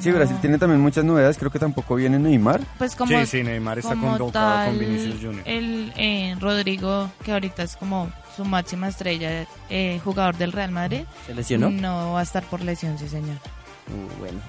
[0.00, 2.60] Sí, Brasil tiene también muchas novedades, creo que tampoco viene Neymar.
[2.78, 5.42] Pues como, Sí, sí, Neymar está convocado con Vinicius Junior.
[5.44, 11.02] El eh, Rodrigo, que ahorita es como su máxima estrella, eh, jugador del Real Madrid.
[11.26, 11.70] ¿Se lesionó?
[11.70, 13.36] No va a estar por lesión, sí, señor.
[13.88, 14.40] Uh, bueno.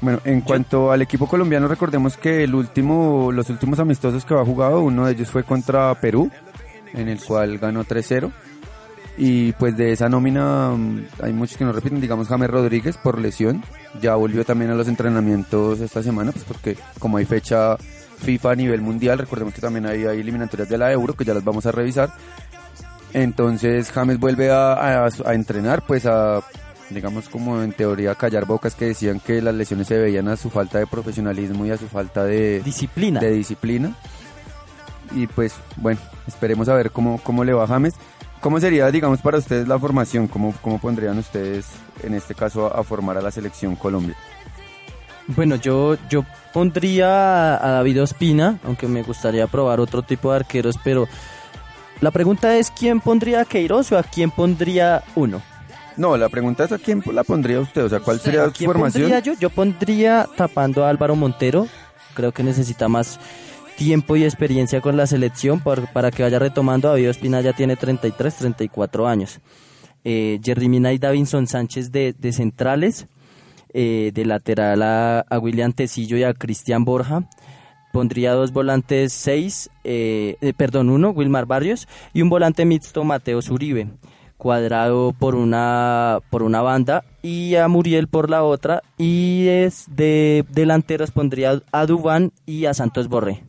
[0.00, 4.44] Bueno, en cuanto al equipo colombiano, recordemos que el último, los últimos amistosos que ha
[4.44, 6.30] jugado, uno de ellos fue contra Perú,
[6.94, 8.30] en el cual ganó 3-0.
[9.18, 13.18] Y pues de esa nómina mm, hay muchos que no repiten, digamos James Rodríguez por
[13.18, 13.62] lesión,
[14.00, 17.76] ya volvió también a los entrenamientos esta semana, pues porque como hay fecha
[18.18, 21.34] FIFA a nivel mundial, recordemos que también hay, hay eliminatorias de la Euro, que ya
[21.34, 22.12] las vamos a revisar.
[23.12, 24.72] Entonces James vuelve a,
[25.06, 26.40] a- a entrenar, pues a,
[26.90, 30.48] digamos como en teoría callar bocas que decían que las lesiones se veían a su
[30.50, 33.20] falta de profesionalismo y a su falta de disciplina.
[33.20, 33.94] De disciplina.
[35.12, 37.94] Y pues bueno, esperemos a ver cómo, cómo le va a James.
[38.40, 40.26] ¿Cómo sería, digamos, para ustedes la formación?
[40.26, 41.66] ¿Cómo, cómo pondrían ustedes,
[42.02, 44.16] en este caso, a, a formar a la selección Colombia?
[45.26, 50.76] Bueno, yo, yo pondría a David Ospina, aunque me gustaría probar otro tipo de arqueros,
[50.82, 51.06] pero
[52.00, 55.42] la pregunta es ¿quién pondría a Queiroz o a quién pondría uno?
[55.96, 58.64] No, la pregunta es a quién la pondría usted, o sea, ¿cuál sería ¿A su
[58.64, 59.02] formación?
[59.04, 59.34] pondría yo?
[59.38, 61.66] Yo pondría tapando a Álvaro Montero.
[62.14, 63.20] Creo que necesita más
[63.80, 66.88] tiempo y experiencia con la selección por- para que vaya retomando.
[66.88, 69.40] David Ospina ya tiene 33, 34 años.
[70.04, 73.06] Eh, Jerry y Davinson Sánchez de, de centrales.
[73.72, 77.22] Eh, de lateral a, a William Tecillo y a Cristian Borja.
[77.90, 83.40] Pondría dos volantes seis, eh, eh, perdón, uno, Wilmar Barrios, y un volante mixto, Mateo
[83.42, 83.88] Zuribe,
[84.36, 90.44] cuadrado por una, por una banda y a Muriel por la otra, y es de
[90.50, 93.44] delanteros pondría a Dubán y a Santos Borré.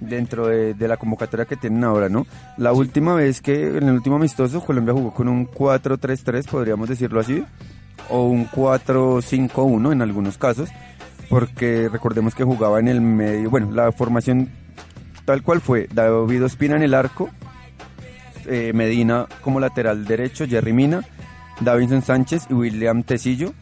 [0.00, 2.26] Dentro de, la convocatoria que tienen ahora, ¿no?
[2.56, 7.20] La última vez que, en el último amistoso, Colombia jugó con un 4-3-3, podríamos decirlo
[7.20, 7.44] así,
[8.08, 10.70] o un 4-5-1 en algunos casos,
[11.28, 14.50] porque recordemos que jugaba en el medio, bueno, la formación
[15.24, 17.30] tal cual fue, David Ospina en el arco,
[18.46, 21.02] eh, Medina como lateral derecho, Jerry Mina,
[21.60, 23.52] Davinson Sánchez y William Tecillo,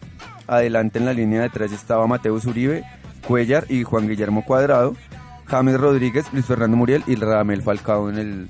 [0.47, 2.85] adelante en la línea de tres estaba Mateus Uribe,
[3.27, 4.95] Cuellar y Juan Guillermo Cuadrado,
[5.49, 8.49] James Rodríguez, Luis Fernando Muriel y Radamel Falcao en el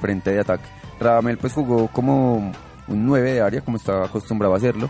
[0.00, 0.64] frente de ataque.
[1.00, 2.52] Radamel pues jugó como
[2.88, 4.88] un 9 de área, como estaba acostumbrado a hacerlo,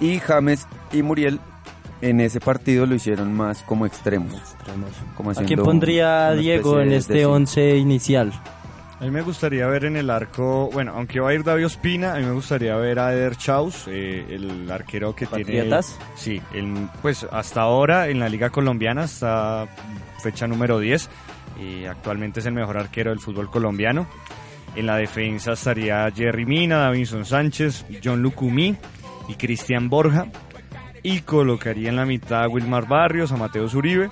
[0.00, 1.40] y James y Muriel
[2.00, 4.32] en ese partido lo hicieron más como extremos.
[5.16, 8.32] Como ¿A quién pondría Diego en este de- once inicial?
[9.00, 12.14] A mí me gustaría ver en el arco, bueno, aunque va a ir David Ospina,
[12.14, 15.96] a mí me gustaría ver a Eder Chaus, eh, el arquero que ¿Patriotas?
[15.96, 16.12] tiene...
[16.16, 19.68] Sí, el- pues hasta ahora en la Liga Colombiana está
[20.20, 21.08] fecha número 10
[21.62, 24.08] y actualmente es el mejor arquero del fútbol colombiano.
[24.74, 28.76] En la defensa estaría Jerry Mina, Davinson Sánchez, John Lucumí
[29.28, 30.26] y Cristian Borja.
[31.04, 34.10] Y colocaría en la mitad a Wilmar Barrios, a Mateo Zuribe,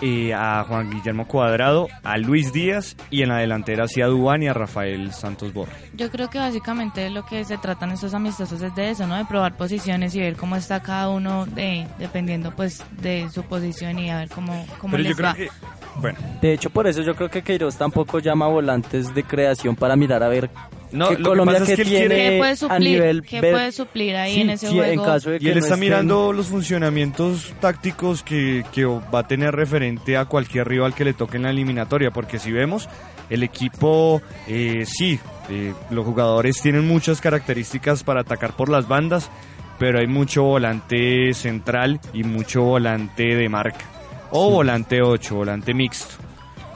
[0.00, 4.48] eh, a Juan Guillermo Cuadrado, a Luis Díaz y en la delantera hacia Dubán y
[4.48, 5.74] a Rafael Santos Borja.
[5.94, 9.16] Yo creo que básicamente lo que se tratan estos amistosos es de eso, ¿no?
[9.16, 13.98] De probar posiciones y ver cómo está cada uno de, dependiendo pues de su posición
[13.98, 15.34] y a ver cómo, cómo Pero les yo creo va.
[15.34, 15.48] que,
[15.96, 19.96] bueno, De hecho, por eso yo creo que Queiroz tampoco llama volantes de creación para
[19.96, 20.50] mirar a ver
[20.90, 23.40] No, qué lo que pasa es que él tiene quiere- ¿Qué puede a nivel ¿Qué
[23.40, 25.04] puede suplir ahí Sí, en ese sí, en juego?
[25.04, 29.26] caso de y él no está estén- mirando los funcionamientos tácticos que, que va a
[29.26, 32.88] tener referente a cualquier rival que le toque en la eliminatoria, porque si vemos,
[33.30, 35.18] el equipo, eh, sí,
[35.50, 39.30] eh, los jugadores tienen muchas características para atacar por las bandas,
[39.78, 43.84] pero hay mucho volante central y mucho volante de marca,
[44.30, 46.14] o volante 8, volante mixto.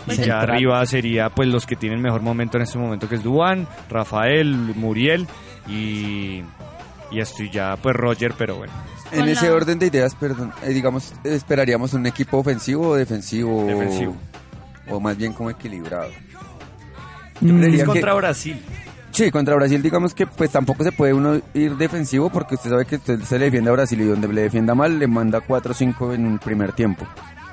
[0.06, 0.50] Y ya Central.
[0.50, 4.54] arriba sería pues los que tienen mejor momento en este momento que es Duan, Rafael,
[4.74, 5.26] Muriel
[5.68, 6.42] y,
[7.10, 8.72] y estoy ya pues Roger, pero bueno.
[9.12, 13.64] En ese orden de ideas, perdón, eh, digamos, esperaríamos un equipo ofensivo o defensivo.
[13.66, 14.16] Defensivo.
[14.88, 16.08] O más bien como equilibrado.
[17.40, 18.60] Mm, Es que- contra Brasil.
[19.10, 22.86] Sí, contra Brasil digamos que pues tampoco se puede uno ir defensivo porque usted sabe
[22.86, 25.72] que usted se le defiende a Brasil y donde le defienda mal le manda 4
[25.72, 27.06] o 5 en un primer tiempo.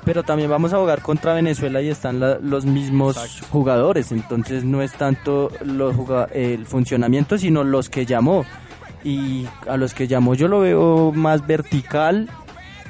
[0.04, 3.46] Pero también vamos a jugar contra Venezuela y están la- los mismos Exacto.
[3.50, 5.94] jugadores, entonces no es tanto los
[6.32, 8.44] el funcionamiento, sino los que llamó.
[9.04, 12.28] Y a los que llamó yo lo veo más vertical,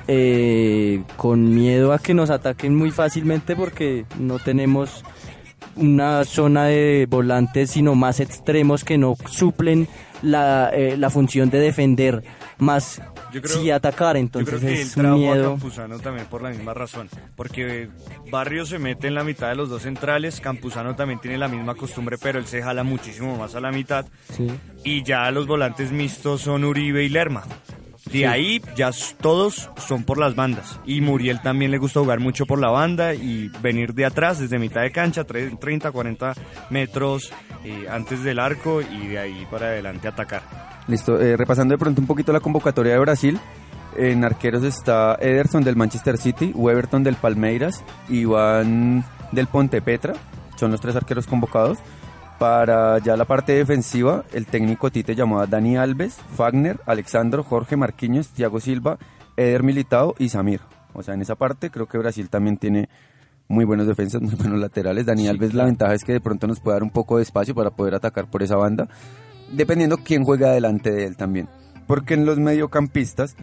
[0.09, 5.05] eh, con miedo a que nos ataquen muy fácilmente porque no tenemos
[5.77, 9.87] una zona de volantes, sino más extremos que no suplen
[10.23, 12.25] la, eh, la función de defender,
[12.59, 13.01] más
[13.33, 15.51] Yo creo- sí atacar, Yo entonces creo que es trajo a miedo.
[15.51, 17.89] Campuzano también por la misma razón, porque
[18.31, 21.75] Barrio se mete en la mitad de los dos centrales, Campuzano también tiene la misma
[21.75, 24.49] costumbre, pero él se jala muchísimo más a la mitad, Sí.
[24.85, 27.45] y ya los volantes mixtos son Uribe y Lerma.
[28.11, 28.91] De ahí ya
[29.21, 30.81] todos son por las bandas.
[30.85, 34.59] Y Muriel también le gusta jugar mucho por la banda y venir de atrás, desde
[34.59, 36.35] mitad de cancha, tre- 30, 40
[36.71, 37.31] metros
[37.65, 40.43] eh, antes del arco y de ahí para adelante atacar.
[40.91, 43.39] Listo, eh, repasando de pronto un poquito la convocatoria de Brasil.
[43.97, 50.15] En arqueros está Ederson del Manchester City, Weberton del Palmeiras, Iván del Ponte Petra,
[50.57, 51.79] son los tres arqueros convocados.
[52.41, 57.77] Para ya la parte defensiva, el técnico Tite llamó a Dani Alves, Fagner, Alexandro, Jorge
[57.77, 58.99] Marquinhos, Thiago Silva,
[59.37, 60.61] Eder Militao y Samir.
[60.93, 62.89] O sea, en esa parte creo que Brasil también tiene
[63.47, 65.07] muy buenos defensas, muy buenos laterales.
[65.07, 67.55] Dani Alves, la ventaja es que de pronto nos puede dar un poco de espacio
[67.55, 68.89] para poder atacar por esa banda,
[69.51, 71.49] dependiendo quién juega delante de él también.
[71.87, 73.37] Porque en los mediocampistas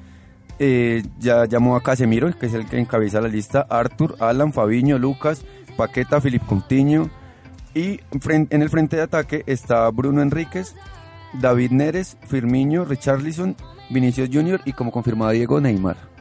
[0.59, 4.97] eh, ya llamó a Casemiro, que es el que encabeza la lista, Arthur, Alan, Fabiño,
[4.97, 5.43] Lucas,
[5.75, 7.09] Paqueta, Filip Coutinho.
[7.73, 10.75] Y en el frente de ataque está Bruno Enríquez,
[11.39, 13.55] David Neres, Firmino, Richarlison,
[13.89, 16.16] Vinicius Junior y como confirmado Diego Neymar.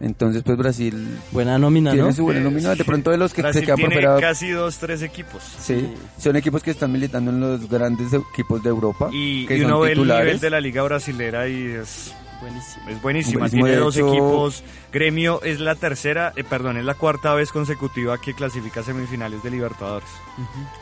[0.00, 2.12] Entonces pues Brasil Buena nómina, tiene ¿no?
[2.14, 2.74] su buena nómina.
[2.74, 4.20] De pronto de los que Brasil se quedan por tiene fuera...
[4.20, 5.42] casi dos, tres equipos.
[5.60, 9.10] Sí, son equipos que están militando en los grandes equipos de Europa.
[9.12, 12.88] Y, que y son uno ve el nivel de la liga brasilera y es Buenísimo.
[12.88, 14.64] Es buenísima, Buenísimo, tiene de dos hecho- equipos.
[14.90, 19.42] Gremio es la tercera, eh, perdón, es la cuarta vez consecutiva que clasifica a semifinales
[19.42, 20.08] de Libertadores.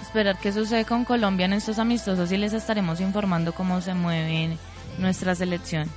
[0.00, 4.56] Esperar qué sucede con Colombia en estos amistosos y les estaremos informando cómo se mueve
[5.00, 5.88] nuestra selección.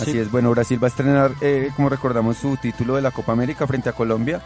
[0.00, 0.18] Así Sí.
[0.18, 3.66] es, bueno, Brasil va a estrenar, eh, como recordamos, su título de la Copa América
[3.66, 4.40] frente a Colombia.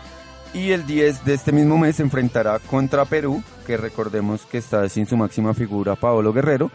[0.55, 4.87] Y el 10 de este mismo mes se enfrentará contra Perú, que recordemos que está
[4.89, 6.71] sin su máxima figura, Paolo Guerrero,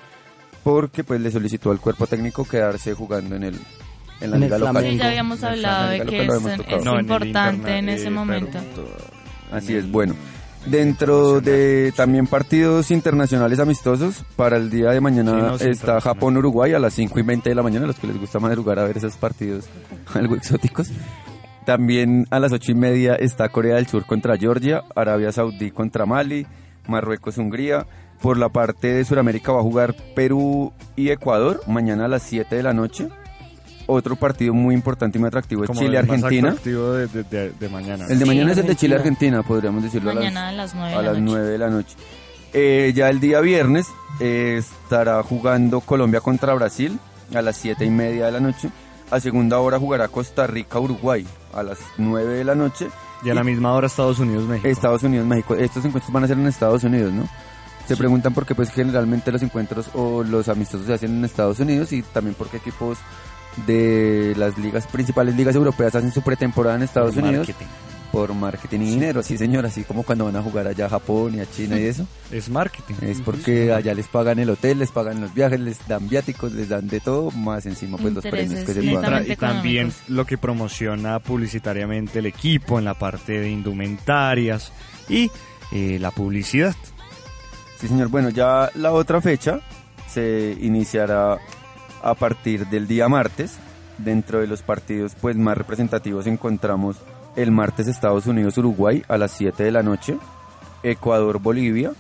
[0.64, 3.60] porque pues le solicitó al cuerpo técnico quedarse jugando en el
[4.20, 4.84] en la En liga local.
[4.84, 6.28] Sí, ya habíamos En hablado de que es,
[6.84, 8.58] No, en importante interna- en ese eh, momento.
[9.52, 10.16] Así es, bueno.
[10.66, 16.02] Dentro de también partidos internacionales amistosos, para el día de mañana Sí, no, sí, está.
[16.02, 18.80] Japón-Uruguay a las 5 y 20 de la mañana, a los que les gusta madrugar
[18.80, 19.66] a ver esos partidos
[20.14, 20.90] algo exóticos.
[21.66, 26.06] También a las 8 y media está Corea del Sur contra Georgia, Arabia Saudí contra
[26.06, 26.48] Mali,
[26.88, 27.86] Marruecos-Hungría.
[28.22, 32.56] Por la parte de Sudamérica va a jugar Perú y Ecuador mañana a las 7
[32.56, 33.10] de la noche.
[33.88, 36.50] Otro partido muy importante y muy atractivo es Como el más Chile-Argentina.
[36.50, 38.04] atractivo de, de- de- de mañana.
[38.06, 38.76] El de Sí, mañana es el de Argentina.
[38.80, 41.32] Chile-Argentina, podríamos decirlo Mañana a las nueve a de la las noche.
[41.38, 41.96] 9 de la noche.
[42.54, 43.88] Eh, ya el día viernes
[44.20, 47.00] eh, estará jugando Colombia contra Brasil
[47.36, 48.70] a las 7 y media de la noche.
[49.12, 52.88] A segunda hora jugará Costa Rica-Uruguay a las 9 de la noche.
[53.24, 54.68] Y a la misma hora Estados Unidos-México.
[54.68, 55.56] Estados Unidos-México.
[55.56, 57.28] Estos encuentros van a ser en Estados Unidos, ¿no?
[57.88, 61.60] Se preguntan por qué pues generalmente los encuentros o los amistosos se hacen en Estados
[61.60, 62.98] Unidos y también porque equipos
[63.66, 67.72] de las ligas principales ligas europeas hacen su pretemporada en Estados Por Unidos marketing.
[68.12, 71.36] por marketing y dinero, sí señor, así como cuando van a jugar allá a Japón
[71.36, 72.08] y a China y eso.
[72.32, 72.96] Es marketing.
[73.02, 76.70] Es porque allá les pagan el hotel, les pagan los viajes, les dan viáticos, les
[76.70, 79.26] dan de todo, más encima pues los premios que se pagan.
[79.30, 84.72] y también lo que promociona publicitariamente el equipo en la parte de indumentarias
[85.10, 85.30] y
[85.72, 86.76] eh, la publicidad.
[87.80, 88.08] Sí, señor.
[88.08, 89.60] Bueno, ya la otra fecha
[90.08, 91.38] se iniciará
[92.08, 93.58] a partir del día martes.
[93.98, 96.98] Dentro de los partidos pues más representativos encontramos
[97.36, 100.18] el martes Estados Unidos-Uruguay a las 7 de la noche,
[100.84, 101.92] Ecuador-Bolivia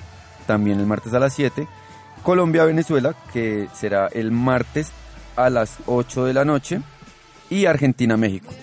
[0.45, 1.67] también el martes a las 7,
[2.23, 4.91] Colombia-Venezuela que será el martes
[5.35, 6.81] a las 8 de la noche
[7.49, 8.53] y Argentina-México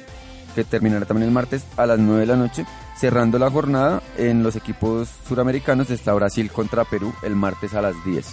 [0.55, 2.65] que terminará también el martes a las 9 de la noche.
[2.97, 7.95] Cerrando la jornada en los equipos suramericanos está Brasil contra Perú el martes a las
[8.05, 8.25] 10.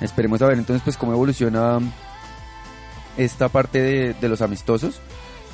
[0.00, 1.78] Esperemos a ver entonces pues cómo evoluciona
[3.18, 5.00] esta parte de, de los amistosos.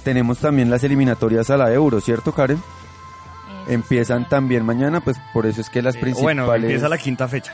[0.05, 2.63] Tenemos también las eliminatorias a la Euro, ¿cierto Karen?
[3.67, 6.45] Empiezan también mañana, pues por eso es que las Eh, principales...
[6.47, 7.53] Bueno, empieza la quinta fecha.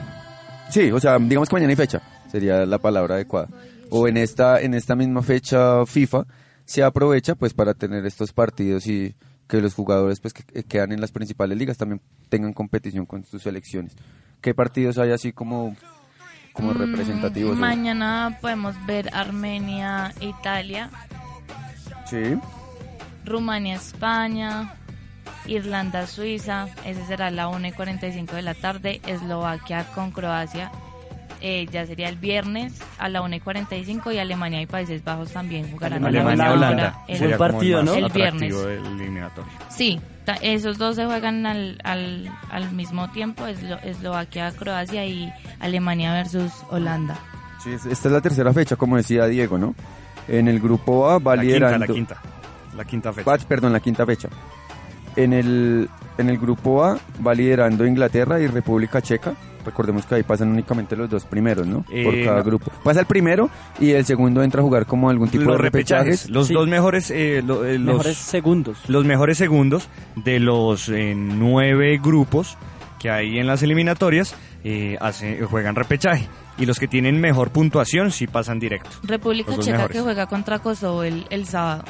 [0.68, 3.48] Sí, o sea, digamos que mañana hay fecha, sería la palabra adecuada.
[3.90, 6.24] O en esta, en esta misma fecha FIFA
[6.64, 9.14] se aprovecha pues para tener estos partidos y
[9.48, 13.24] que los jugadores pues que que quedan en las principales ligas también tengan competición con
[13.24, 13.96] sus selecciones.
[14.40, 15.74] ¿Qué partidos hay así como,
[16.53, 17.53] como representativos?
[17.53, 20.90] o- Mm, Mañana podemos ver Armenia, Italia,
[22.07, 22.36] Sí.
[23.24, 24.74] Rumania, España,
[25.46, 26.66] Irlanda, Suiza.
[26.84, 29.01] Ese será la 1 y 45 de la tarde.
[29.07, 30.70] Eslovaquia con Croacia.
[31.41, 35.30] Eh, ya sería el viernes a la 1 y 45 y Alemania y Países Bajos
[35.32, 38.55] también jugarán a la hora el, Sería como el viernes.
[38.55, 39.53] eliminatorio.
[39.68, 45.32] Sí, ta- esos dos se juegan al, al, al mismo tiempo, Eslo- Eslovaquia, Croacia y
[45.61, 47.16] Alemania versus Holanda.
[47.62, 49.74] Sí, es- esta es la tercera fecha, como decía Diego, ¿no?
[50.28, 51.86] En el grupo A va La quinta, liderando...
[51.86, 52.16] la quinta.
[52.76, 53.38] La quinta fecha.
[53.49, 54.28] Perdón, la quinta fecha.
[55.16, 55.88] En el,
[56.18, 59.32] en el grupo A va liderando Inglaterra y República Checa.
[59.64, 61.84] Recordemos que ahí pasan únicamente los dos primeros, ¿no?
[61.92, 62.44] Eh, Por cada no.
[62.44, 62.70] grupo.
[62.82, 66.30] Pasa el primero y el segundo entra a jugar como algún tipo los de repechajes.
[66.30, 68.78] Los dos mejores, eh, lo- eh, los Mejores segundos.
[68.88, 72.56] Los mejores segundos de los eh, nueve grupos
[72.98, 74.34] que hay en las eliminatorias
[74.64, 76.28] eh, hace- juegan repechaje.
[76.58, 78.90] Y los que tienen mejor puntuación sí pasan directo.
[79.02, 79.96] República Checa mejores.
[79.96, 81.84] que juega contra Kosovo el, el sábado.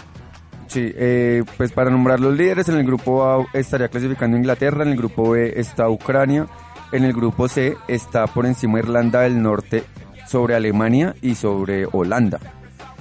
[0.68, 4.90] Sí, eh, pues para nombrar los líderes, en el grupo A estaría clasificando Inglaterra, en
[4.90, 6.46] el grupo B está Ucrania,
[6.92, 9.84] en el grupo C está por encima Irlanda del Norte
[10.26, 12.38] sobre Alemania y sobre Holanda.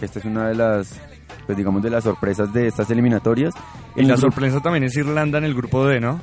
[0.01, 0.99] Esta es una de las,
[1.45, 3.53] pues digamos, de las sorpresas de estas eliminatorias.
[3.95, 6.19] Y En la sorpresa también es Irlanda en el grupo D, ¿no?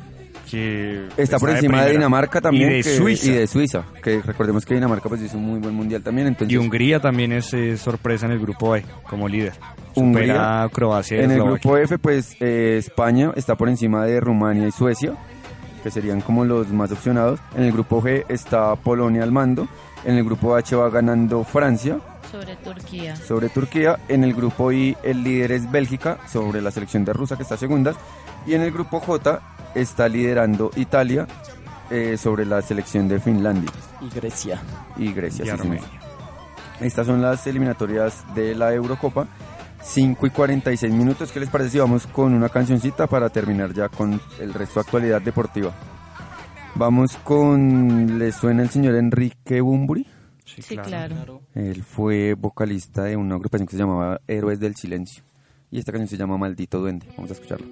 [0.51, 1.91] Que Está por encima de primera.
[1.91, 2.71] Dinamarca también.
[2.71, 3.27] Y de que- Suiza.
[3.27, 6.29] Y de Suiza, que recordemos que Dinamarca pues hizo un muy buen mundial también.
[6.29, 9.55] Entonces, Y Hungría también es eh, sorpresa en el grupo E como líder.
[9.97, 10.27] Hungría.
[10.35, 14.21] Supera a Croacia y En el grupo F, pues eh, España está por encima de
[14.21, 15.15] Rumania y Suecia,
[15.87, 17.39] que serían como los más opcionados.
[17.55, 19.69] En el grupo G está Polonia al mando.
[20.05, 23.15] En el grupo H va ganando Francia Sobre Turquía.
[23.15, 23.97] sobre Turquía.
[24.09, 27.57] En el grupo I el líder es Bélgica sobre la selección de Rusia que está
[27.57, 27.95] segunda.
[28.49, 29.41] Y en el grupo J
[29.77, 31.29] está liderando Italia
[31.89, 33.71] eh, sobre la selección de Finlandia.
[34.01, 34.61] Y Grecia.
[34.97, 35.85] Y Grecia, Y sí, Armenia.
[36.81, 39.29] Estas son las eliminatorias de la Eurocopa.
[39.87, 41.33] 5 y 46 minutos.
[41.33, 44.81] ¿Qué les parece si vamos con una cancioncita para terminar ya con el resto de
[44.81, 45.73] actualidad deportiva?
[46.75, 48.19] Vamos con.
[48.19, 50.07] ¿Le suena el señor Enrique Bumburi?
[50.45, 51.43] Sí, claro.
[51.55, 55.25] Él fue vocalista de una agrupación que se llamaba Héroes del Silencio.
[55.71, 57.07] Y esta canción se llama Maldito Duende.
[57.17, 57.67] Vamos a escucharla.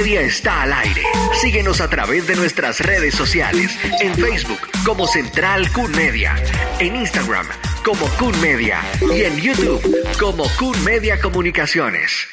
[0.00, 1.02] Media está al aire.
[1.42, 3.78] Síguenos a través de nuestras redes sociales.
[4.00, 6.42] En Facebook como Central Kun Media.
[6.78, 7.46] En Instagram
[7.84, 8.80] como Kun Media.
[9.14, 9.82] Y en YouTube
[10.18, 12.26] como Kun Media Comunicaciones.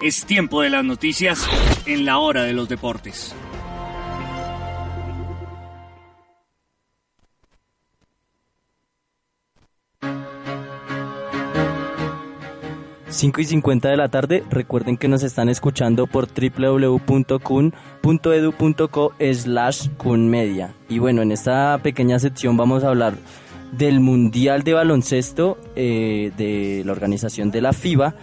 [0.00, 1.44] Es tiempo de las noticias
[1.84, 3.34] en la hora de los deportes.
[13.16, 17.14] Cinco y 50 de la tarde, recuerden que nos están escuchando por www.kun.edu.co
[19.32, 20.74] slash kunmedia.
[20.90, 23.14] Y bueno, en esta pequeña sección vamos a hablar
[23.72, 28.16] del Mundial de Baloncesto eh, de la organización de la FIBA.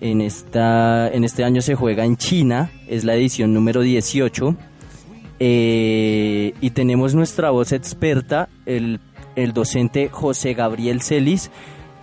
[0.00, 4.56] En, esta, en este año se juega en China, es la edición número 18.
[5.38, 8.98] Eh, y tenemos nuestra voz experta, el,
[9.36, 11.52] el docente José Gabriel Celis,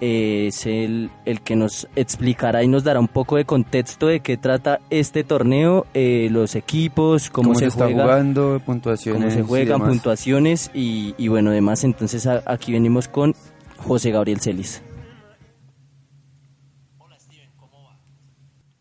[0.02, 4.38] es el, el que nos explicará y nos dará un poco de contexto de qué
[4.38, 9.22] trata este torneo, eh, los equipos, cómo, cómo se, se, está juega, jugando, puntuaciones.
[9.22, 9.90] cómo se y juegan, demás.
[9.90, 13.36] puntuaciones y, y bueno, además entonces a- aquí venimos con
[13.78, 14.82] José Gabriel Celis.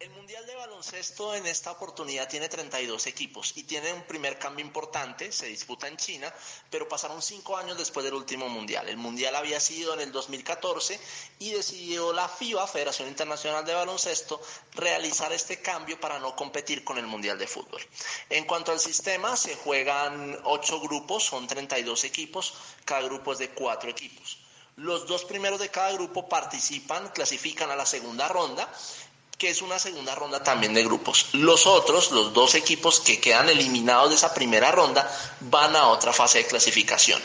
[0.01, 0.55] El Mundial de
[1.07, 5.87] Baloncesto en esta oportunidad tiene 32 equipos y tiene un primer cambio importante, se disputa
[5.87, 6.35] en China,
[6.69, 8.89] pero pasaron cinco años después del último Mundial.
[8.89, 10.99] El Mundial había sido en el 2014
[11.39, 14.41] y decidió la FIBA, Federación Internacional de Baloncesto,
[14.75, 17.83] realizar este cambio para no competir con el Mundial de Fútbol.
[18.29, 22.55] En cuanto al sistema, se juegan ocho grupos, son 32 equipos,
[22.85, 24.39] cada grupo es de cuatro equipos.
[24.77, 28.71] Los dos primeros de cada grupo participan, clasifican a la segunda ronda
[29.39, 31.29] que es una segunda ronda también de grupos.
[31.33, 35.11] Los otros, los dos equipos que quedan eliminados de esa primera ronda,
[35.41, 37.21] van a otra fase de clasificación.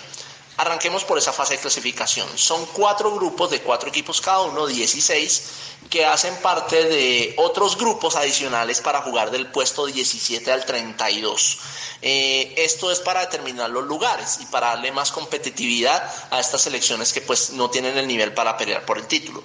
[0.57, 2.28] Arranquemos por esa fase de clasificación.
[2.38, 5.43] Son cuatro grupos de cuatro equipos cada uno, 16,
[5.89, 11.59] que hacen parte de otros grupos adicionales para jugar del puesto 17 al 32.
[12.01, 17.14] Eh, esto es para determinar los lugares y para darle más competitividad a estas selecciones
[17.14, 19.41] que pues no tienen el nivel para pelear por el título.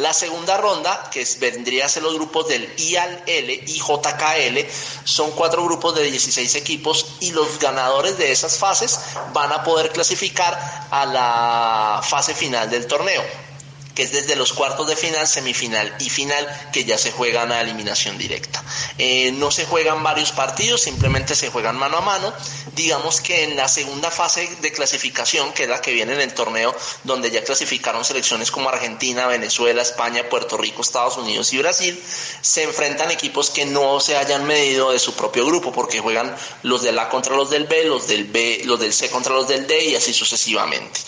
[0.00, 4.66] La segunda ronda, que vendría a ser los grupos del IAL y JKL,
[5.04, 8.98] son cuatro grupos de 16 equipos y los ganadores de esas fases
[9.34, 10.58] van a poder clasificar
[10.90, 13.49] a la fase final del torneo.
[13.94, 17.60] Que es desde los cuartos de final, semifinal y final, que ya se juegan a
[17.60, 18.62] eliminación directa.
[18.98, 22.32] Eh, no se juegan varios partidos, simplemente se juegan mano a mano.
[22.74, 26.34] Digamos que en la segunda fase de clasificación, que es la que viene en el
[26.34, 26.74] torneo,
[27.04, 32.02] donde ya clasificaron selecciones como Argentina, Venezuela, España, Puerto Rico, Estados Unidos y Brasil,
[32.40, 36.82] se enfrentan equipos que no se hayan medido de su propio grupo, porque juegan los
[36.82, 39.66] del A contra los del B, los del B, los del C contra los del
[39.66, 41.00] D y así sucesivamente.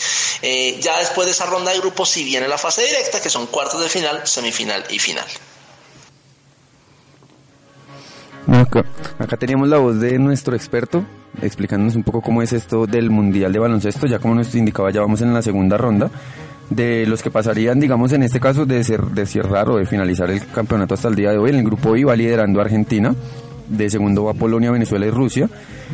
[0.43, 3.46] Eh, ya después de esa ronda de grupos, si viene la fase directa, que son
[3.46, 5.26] cuartos de final, semifinal y final.
[8.48, 8.84] Acá,
[9.18, 11.04] acá teníamos la voz de nuestro experto
[11.40, 14.06] explicándonos un poco cómo es esto del Mundial de Baloncesto.
[14.06, 16.10] Ya como nos indicaba, ya vamos en la segunda ronda
[16.70, 20.30] de los que pasarían, digamos, en este caso de, ser, de cerrar o de finalizar
[20.30, 21.50] el campeonato hasta el día de hoy.
[21.50, 23.14] En el grupo I va liderando Argentina,
[23.72, 25.48] de segundo va Polonia, Venezuela y Rusia.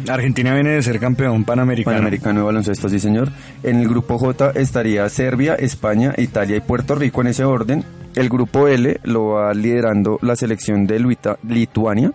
[0.09, 1.97] Argentina viene de ser campeón panamericano.
[1.97, 3.31] Panamericano de baloncesto, sí señor.
[3.63, 7.85] En el grupo J estaría Serbia, España, Italia y Puerto Rico en ese orden.
[8.15, 12.13] El grupo L lo va liderando la selección de Luita- Lituania,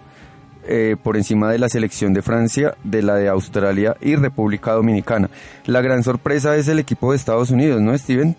[0.67, 5.29] eh, por encima de la selección de Francia, de la de Australia y República Dominicana.
[5.65, 8.35] La gran sorpresa es el equipo de Estados Unidos, ¿no, Steven?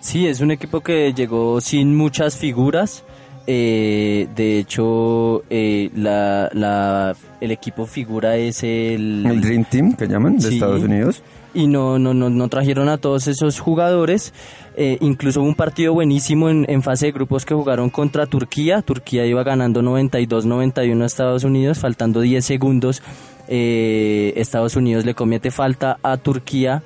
[0.00, 3.04] Sí, es un equipo que llegó sin muchas figuras.
[3.46, 9.24] Eh, de hecho, eh, la, la- el equipo figura es el...
[9.26, 10.54] El Dream Team, que llaman, de Sí.
[10.54, 11.22] Estados Unidos.
[11.54, 14.34] Y no, no, no, no trajeron a todos esos jugadores.
[14.76, 18.82] Eh, incluso hubo un partido buenísimo en, en fase de grupos que jugaron contra Turquía.
[18.82, 23.02] Turquía iba ganando 92-91 a Estados Unidos, faltando 10 segundos.
[23.48, 26.82] Eh, Estados Unidos le comete falta a Turquía.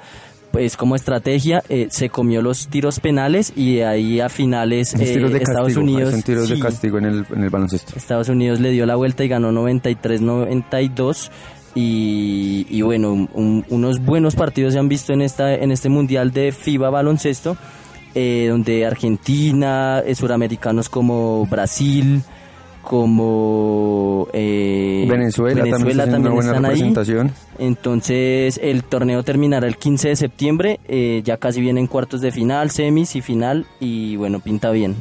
[0.53, 5.09] Pues como estrategia eh, se comió los tiros penales y de ahí a finales Esos
[5.09, 7.51] eh, tiros de Estados castigo, Unidos son tiros de sí, castigo en el, en el
[7.51, 7.93] baloncesto.
[7.97, 11.31] Estados Unidos le dio la vuelta y ganó 93-92
[11.75, 16.33] y, y bueno, un- unos buenos partidos se han visto en esta en este mundial
[16.33, 17.57] de FIBA baloncesto,
[18.17, 22.23] eh, donde Argentina, eh, suramericanos como Brasil,
[22.91, 26.01] como eh, Venezuela también
[26.41, 26.93] están ahí.
[27.61, 32.73] Entonces el torneo terminará el 15 de septiembre, eh, ya casi vienen cuartos de final,
[32.73, 34.97] semis y final y bueno, pinta bien.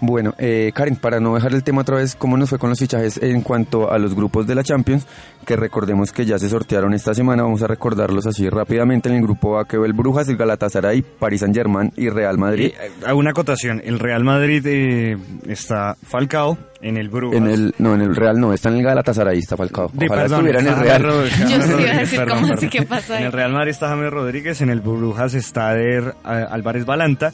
[0.00, 2.78] Bueno, eh, Karen, para no dejar el tema otra vez, ¿cómo nos fue con los
[2.78, 5.06] fichajes en cuanto a los grupos de la Champions?
[5.44, 9.08] Que recordemos que ya se sortearon esta semana, vamos a recordarlos así rápidamente.
[9.08, 12.72] En el grupo A quedó el Brujas, el Galatasaray, Paris Saint Germain y Real Madrid.
[12.80, 13.80] Eh, hago una acotación.
[13.84, 15.16] El Real Madrid eh,
[15.48, 17.38] está Falcao en el Brujas.
[17.38, 19.90] En el, no, en el Real no, está en el Galatasaray, está Falcao.
[19.94, 21.02] De- Ojalá perdón, estuviera en el Real.
[21.02, 22.68] Rodríguez, Yo James sí iba a decir, perdón, ¿cómo así?
[22.68, 23.20] ¿Qué pasa ahí?
[23.20, 27.32] En el Real Madrid está James Rodríguez, en el Brujas está Eder eh, Álvarez Balanta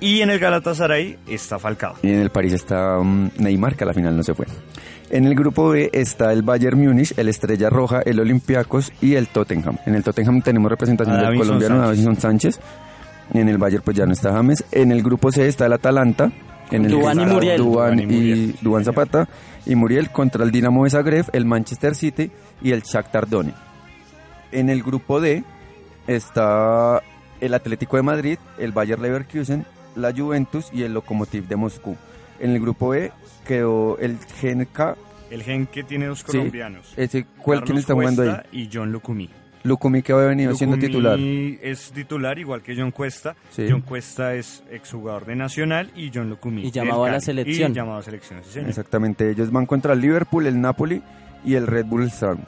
[0.00, 1.94] y en el Galatasaray está Falcao.
[2.02, 4.46] Y en el París está um, Neymar, que a la final no se fue.
[5.08, 9.28] En el grupo B está el Bayern Múnich, el Estrella Roja, el Olympiacos y el
[9.28, 9.78] Tottenham.
[9.86, 11.86] En el Tottenham tenemos representación del colombiano Sánchez.
[11.86, 12.60] Davison Sánchez.
[13.32, 14.64] En el Bayern pues ya no está James.
[14.72, 16.32] En el grupo C está el Atalanta.
[16.70, 17.58] En el Duván que y Muriel.
[17.58, 18.56] Duván Duván y y, Muriel.
[18.60, 19.28] Duván Zapata
[19.64, 22.30] y Muriel contra el Dinamo de Zagreb, el Manchester City
[22.60, 23.56] y el Shakhtar Donetsk.
[24.50, 25.44] En el grupo D
[26.06, 27.02] está
[27.40, 29.66] el Atlético de Madrid, el Bayer Leverkusen,
[29.96, 31.96] la Juventus y el Lokomotiv de Moscú.
[32.38, 33.12] En el grupo E
[33.46, 34.96] quedó el GNK,
[35.30, 36.92] El gen que tiene dos Sí, colombianos.
[36.96, 38.36] ese, ¿cuál quién está jugando ahí?
[38.52, 39.28] Y John Lucumí.
[39.64, 41.18] Lukumi que había venido siendo Lucumí titular.
[41.18, 43.34] es titular igual que John Cuesta.
[43.50, 43.66] Sí.
[43.68, 46.62] John Cuesta es exjugador de Nacional y John Lucumí.
[46.66, 47.72] Y llamado a la selección.
[47.72, 48.68] Y llamado a selección, sí, señor.
[48.68, 51.02] Exactamente, ellos van contra el Liverpool, el Napoli
[51.44, 52.46] y el Red Bull Salzburg.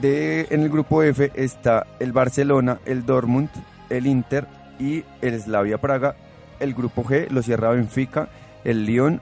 [0.00, 3.48] De, en el grupo F está el Barcelona, el Dortmund,
[3.90, 4.46] el Inter
[4.78, 6.14] y el Slavia Praga.
[6.60, 8.28] El grupo G lo cierra Benfica,
[8.64, 9.20] el Lyon,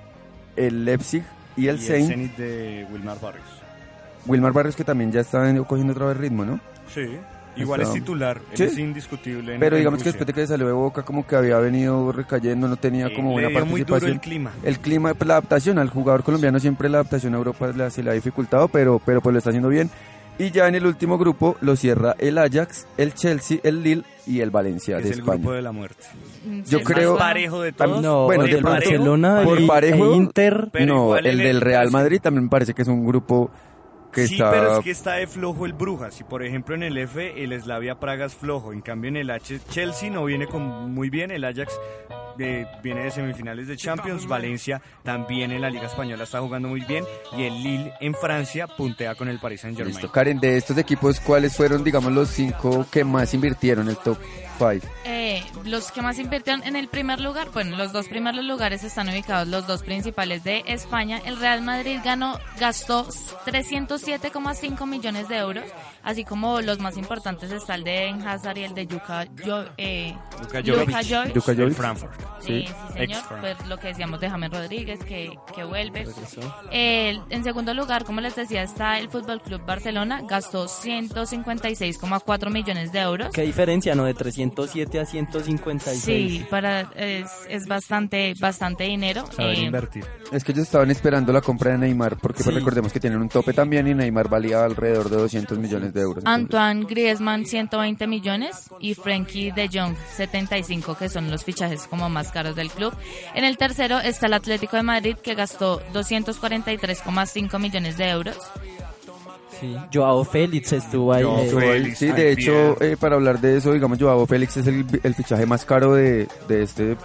[0.56, 1.24] el Leipzig
[1.56, 2.08] y el y Saint.
[2.08, 3.46] Zenit de Wilmar Barrios.
[4.26, 6.60] Wilmar Barrios que también ya está cogiendo otra vez ritmo, ¿no?
[6.92, 7.06] Sí,
[7.56, 8.64] igual Está- es titular, Sí.
[8.64, 9.56] es indiscutible.
[9.58, 10.18] Pero digamos que Rusia.
[10.18, 13.28] después de que salió de Boca como que había venido recayendo, no tenía Eh, como
[13.30, 14.12] le buena dio muy duro participación.
[14.12, 14.50] el clima.
[14.62, 18.02] El clima, pues, la adaptación al jugador colombiano siempre la adaptación a Europa le- se
[18.02, 19.88] le ha dificultado, pero, pero pues lo está haciendo bien.
[20.40, 24.40] Y ya en el último grupo lo cierra el Ajax, el Chelsea, el Lille y
[24.40, 25.36] el Valencia es de el España.
[25.38, 26.06] grupo de la muerte.
[26.66, 28.00] Yo ¿El creo más parejo de todos?
[28.02, 30.68] No, bueno, el de Barcelona por y- parejo, e Inter.
[30.72, 33.50] Pero no, el del el- Real Madrid también me parece que es un grupo
[34.12, 36.18] que sí, está pero es que está de flojo el Brujas.
[36.20, 38.72] Y por ejemplo en el F el Slavia Praga es flojo.
[38.72, 40.62] En cambio en el H Chelsea no viene con
[40.92, 41.30] muy bien.
[41.30, 41.78] El Ajax
[42.38, 44.26] eh, viene de semifinales de Champions.
[44.26, 47.04] Valencia también en la Liga Española está jugando muy bien.
[47.36, 49.94] Y el Lille en Francia puntea con el Paris Saint Germain.
[49.96, 50.10] Listo.
[50.12, 54.18] Karen, de estos equipos, ¿cuáles fueron, digamos, los cinco que más invirtieron el top
[54.58, 54.86] 5?
[55.04, 59.08] Eh, los que más invirtieron en el primer lugar, bueno, los dos primeros lugares están
[59.08, 61.20] ubicados los dos principales de España.
[61.24, 63.06] El Real Madrid ganó, gastó
[63.46, 65.64] 307,5 millones de euros,
[66.02, 70.14] así como los más importantes está el de Hazard y el de Yuka, Yo- eh,
[70.42, 71.08] Luka Luka Jovic.
[71.08, 71.34] Jovic.
[71.36, 71.68] Luka Jovic.
[71.68, 72.19] En Frankfurt.
[72.40, 73.22] Sí, sí, señor.
[73.40, 76.06] Pues lo que decíamos de James Rodríguez, que, que vuelve.
[76.70, 82.92] El- en segundo lugar, como les decía, está el Fútbol Club Barcelona, gastó 156,4 millones
[82.92, 83.28] de euros.
[83.32, 84.04] Qué diferencia, ¿no?
[84.04, 86.00] De 307 a 156.
[86.02, 89.24] Sí, para, es, es bastante, bastante dinero.
[89.32, 90.04] Saber Eh, invertir.
[90.32, 92.58] Es que ellos estaban esperando la compra de Neymar, porque pues, Sí.
[92.58, 96.24] recordemos que tienen un tope también y Neymar valía alrededor de 200 millones de euros.
[96.24, 102.08] Entonces, Antoine Griezmann 120 millones y Frankie de Jong 75 que son los fichajes como
[102.10, 102.92] más caros del club.
[103.34, 108.36] En el tercero está el Atlético de Madrid que gastó 243,5 millones de euros.
[109.60, 109.76] Sí.
[109.92, 111.22] Joao Félix estuvo ahí.
[111.22, 111.98] Joao Félix.
[111.98, 115.44] Sí, de hecho, eh, para hablar de eso, digamos, Joao Félix es el, el fichaje
[115.44, 116.96] más caro de, de este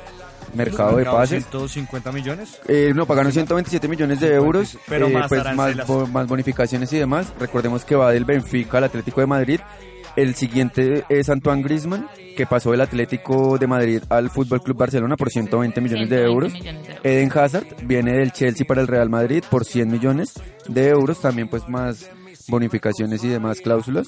[0.54, 1.44] mercado de pases.
[1.44, 2.62] 150 millones.
[2.70, 6.94] Eh, no, pagaron 127 millones de euros, Pero eh, más pues más, bo- más bonificaciones
[6.94, 7.28] y demás.
[7.40, 9.60] Recordemos que va del Benfica al Atlético de Madrid.
[10.16, 12.08] El siguiente es Antoine Griezmann,
[12.38, 16.32] que pasó del Atlético de Madrid al Fútbol Club Barcelona por 120 millones de 120
[16.32, 16.54] euros.
[17.04, 20.34] Eden Hazard viene del Chelsea para el Real Madrid por 100 millones
[20.68, 22.10] de euros, también pues más
[22.48, 24.08] bonificaciones y demás cláusulas.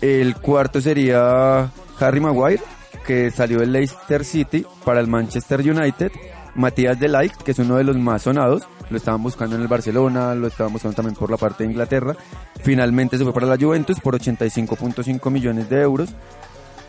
[0.00, 1.70] El cuarto sería
[2.00, 2.62] Harry Maguire,
[3.06, 6.10] que salió del Leicester City para el Manchester United.
[6.54, 9.68] Matías de Ligt, que es uno de los más sonados, lo estaban buscando en el
[9.68, 12.14] Barcelona, lo estaban buscando también por la parte de Inglaterra.
[12.62, 16.10] Finalmente se fue para la Juventus por 85.5 millones de euros.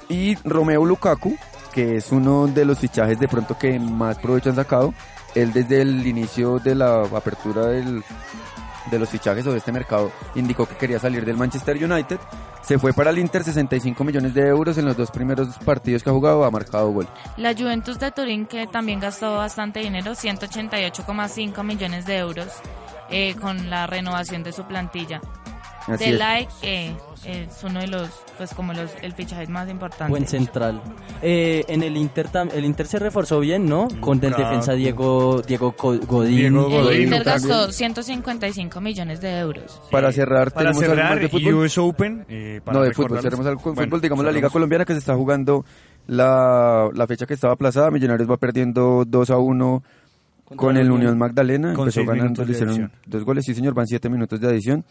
[0.09, 1.35] Y Romeo Lukaku,
[1.73, 4.93] que es uno de los fichajes de pronto que más provecho han sacado.
[5.33, 8.03] Él desde el inicio de la apertura del,
[8.91, 12.19] de los fichajes o de este mercado indicó que quería salir del Manchester United.
[12.61, 16.09] Se fue para el Inter 65 millones de euros en los dos primeros partidos que
[16.09, 17.07] ha jugado, ha marcado gol.
[17.37, 22.47] La Juventus de Turín, que también gastó bastante dinero, 188,5 millones de euros
[23.09, 25.21] eh, con la renovación de su plantilla.
[25.87, 26.19] Así de es.
[26.19, 30.09] Like eh, es uno de los, pues como los, el fichaje más importante.
[30.09, 30.81] Buen central.
[31.21, 33.87] Eh, en el Inter el Inter se reforzó bien, ¿no?
[33.99, 36.35] Con el defensa Diego Diego Godín.
[36.35, 37.47] Diego El Godín, Inter Lukaku.
[37.47, 39.81] gastó 155 millones de euros.
[39.91, 41.53] Para cerrar, Para tenemos algo cerrar, de fútbol.
[41.55, 42.25] US Open.
[42.29, 43.21] eh, para no, de fútbol.
[43.21, 44.01] Cerremos algo con Bueno, fútbol.
[44.01, 44.49] Digamos la Liga.
[44.49, 45.65] Colombiana que se está jugando
[46.07, 47.91] la, la fecha que estaba aplazada.
[47.91, 49.83] Millonarios va perdiendo 2 a 1
[50.55, 51.73] con el Unión Magdalena.
[51.73, 53.45] Con Empezó ganando, le hicieron dos goles.
[53.45, 54.85] Sí, señor, van 7 minutos de adición.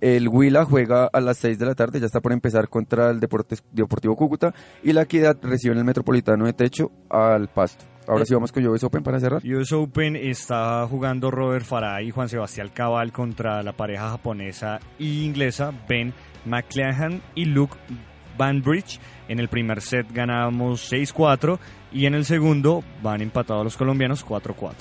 [0.00, 3.20] El Huila juega a las 6 de la tarde, ya está por empezar contra el
[3.20, 4.54] Deportes, Deportivo Cúcuta.
[4.82, 7.84] Y la Equidad recibe en el Metropolitano de Techo al Pasto.
[8.06, 9.42] Ahora sí vamos con US Open para cerrar.
[9.44, 15.04] US Open está jugando Robert Farah y Juan Sebastián Cabal contra la pareja japonesa e
[15.04, 16.12] inglesa Ben
[16.44, 17.74] McClellan y Luke
[18.36, 19.00] Banbridge.
[19.28, 21.58] En el primer set ganamos 6-4
[21.92, 24.72] y en el segundo van empatados los colombianos 4-4.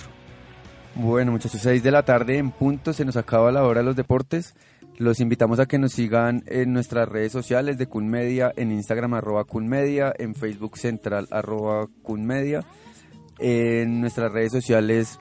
[0.95, 3.95] Bueno, muchachos, 6 de la tarde en punto, se nos acaba la hora de los
[3.95, 4.53] deportes.
[4.97, 9.43] Los invitamos a que nos sigan en nuestras redes sociales de Cunmedia, en Instagram arroba
[9.43, 12.63] Cunmedia, en Facebook Central arroba Cunmedia,
[13.39, 15.19] en nuestras redes sociales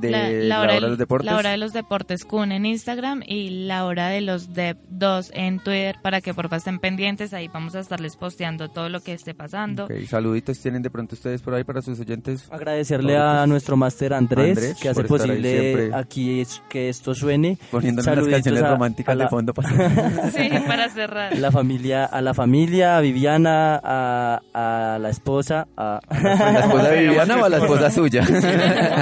[0.00, 1.26] de la, hora, del- de los deportes.
[1.30, 5.30] La hora de los deportes Kun en Instagram y la hora de los Dep 2
[5.34, 7.32] en Twitter para que porfa estén pendientes.
[7.34, 9.84] Ahí vamos a estarles posteando todo lo que esté pasando.
[9.84, 12.48] Ok, saluditos tienen de pronto ustedes por ahí para sus oyentes.
[12.50, 17.58] Agradecerle a nuestro máster Andrés, Andrés, que hace posible aquí es- que esto suene.
[17.72, 19.54] Las Saluditos canciones a- románticas a la- de fondo.
[19.54, 19.68] para-
[20.30, 21.36] Sí, para cerrar.
[21.38, 27.00] La familia, a la familia, a Viviana, a, a la esposa, a ¿La esposa de
[27.08, 28.22] Viviana o a la esposa suya?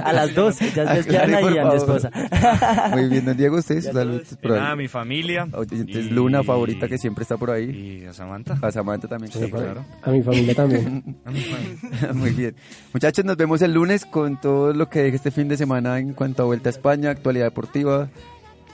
[0.04, 2.10] a las dos, es por y a mi esposa.
[2.92, 4.60] Muy bien, don Diego, ustedes saludos por Y ahí.
[4.60, 5.48] nada, mi familia.
[5.52, 8.00] Oyentes, y- Luna favorita que siempre está por ahí.
[8.02, 8.58] Y a Samantha.
[8.62, 9.32] A Samantha también.
[9.32, 9.84] Sí, claro.
[10.02, 11.16] A mi familia también.
[11.24, 12.12] A mi familia.
[12.14, 12.54] Muy bien.
[12.92, 16.12] Muchachos, nos vemos el lunes con todo lo que deje este fin de semana en
[16.14, 18.08] cuanto a Vuelta a España, actualidad deportiva.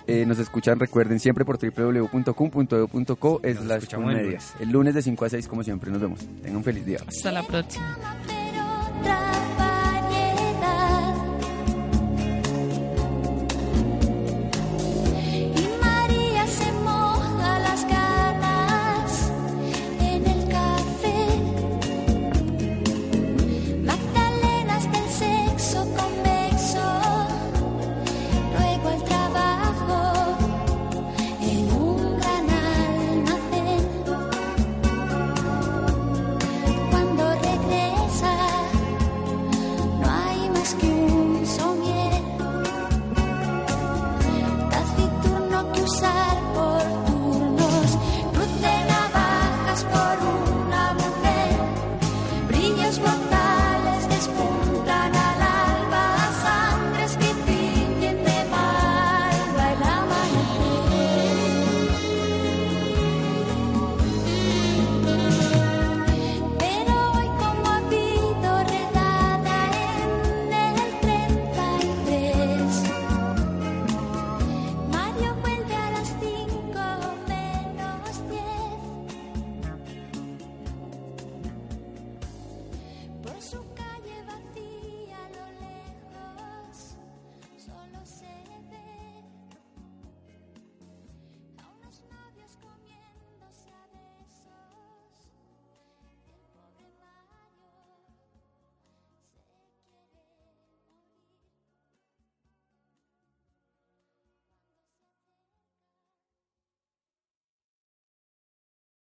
[0.09, 4.23] Eh, nos escuchan, recuerden, siempre por www.cum.edu.co el Cunmedia.
[4.23, 4.53] lunes.
[4.59, 5.93] El lunes de 5 a 6, como siempre.
[5.93, 6.21] Nos vemos.
[6.43, 6.99] Tengan un feliz día.
[7.07, 7.97] Hasta la próxima.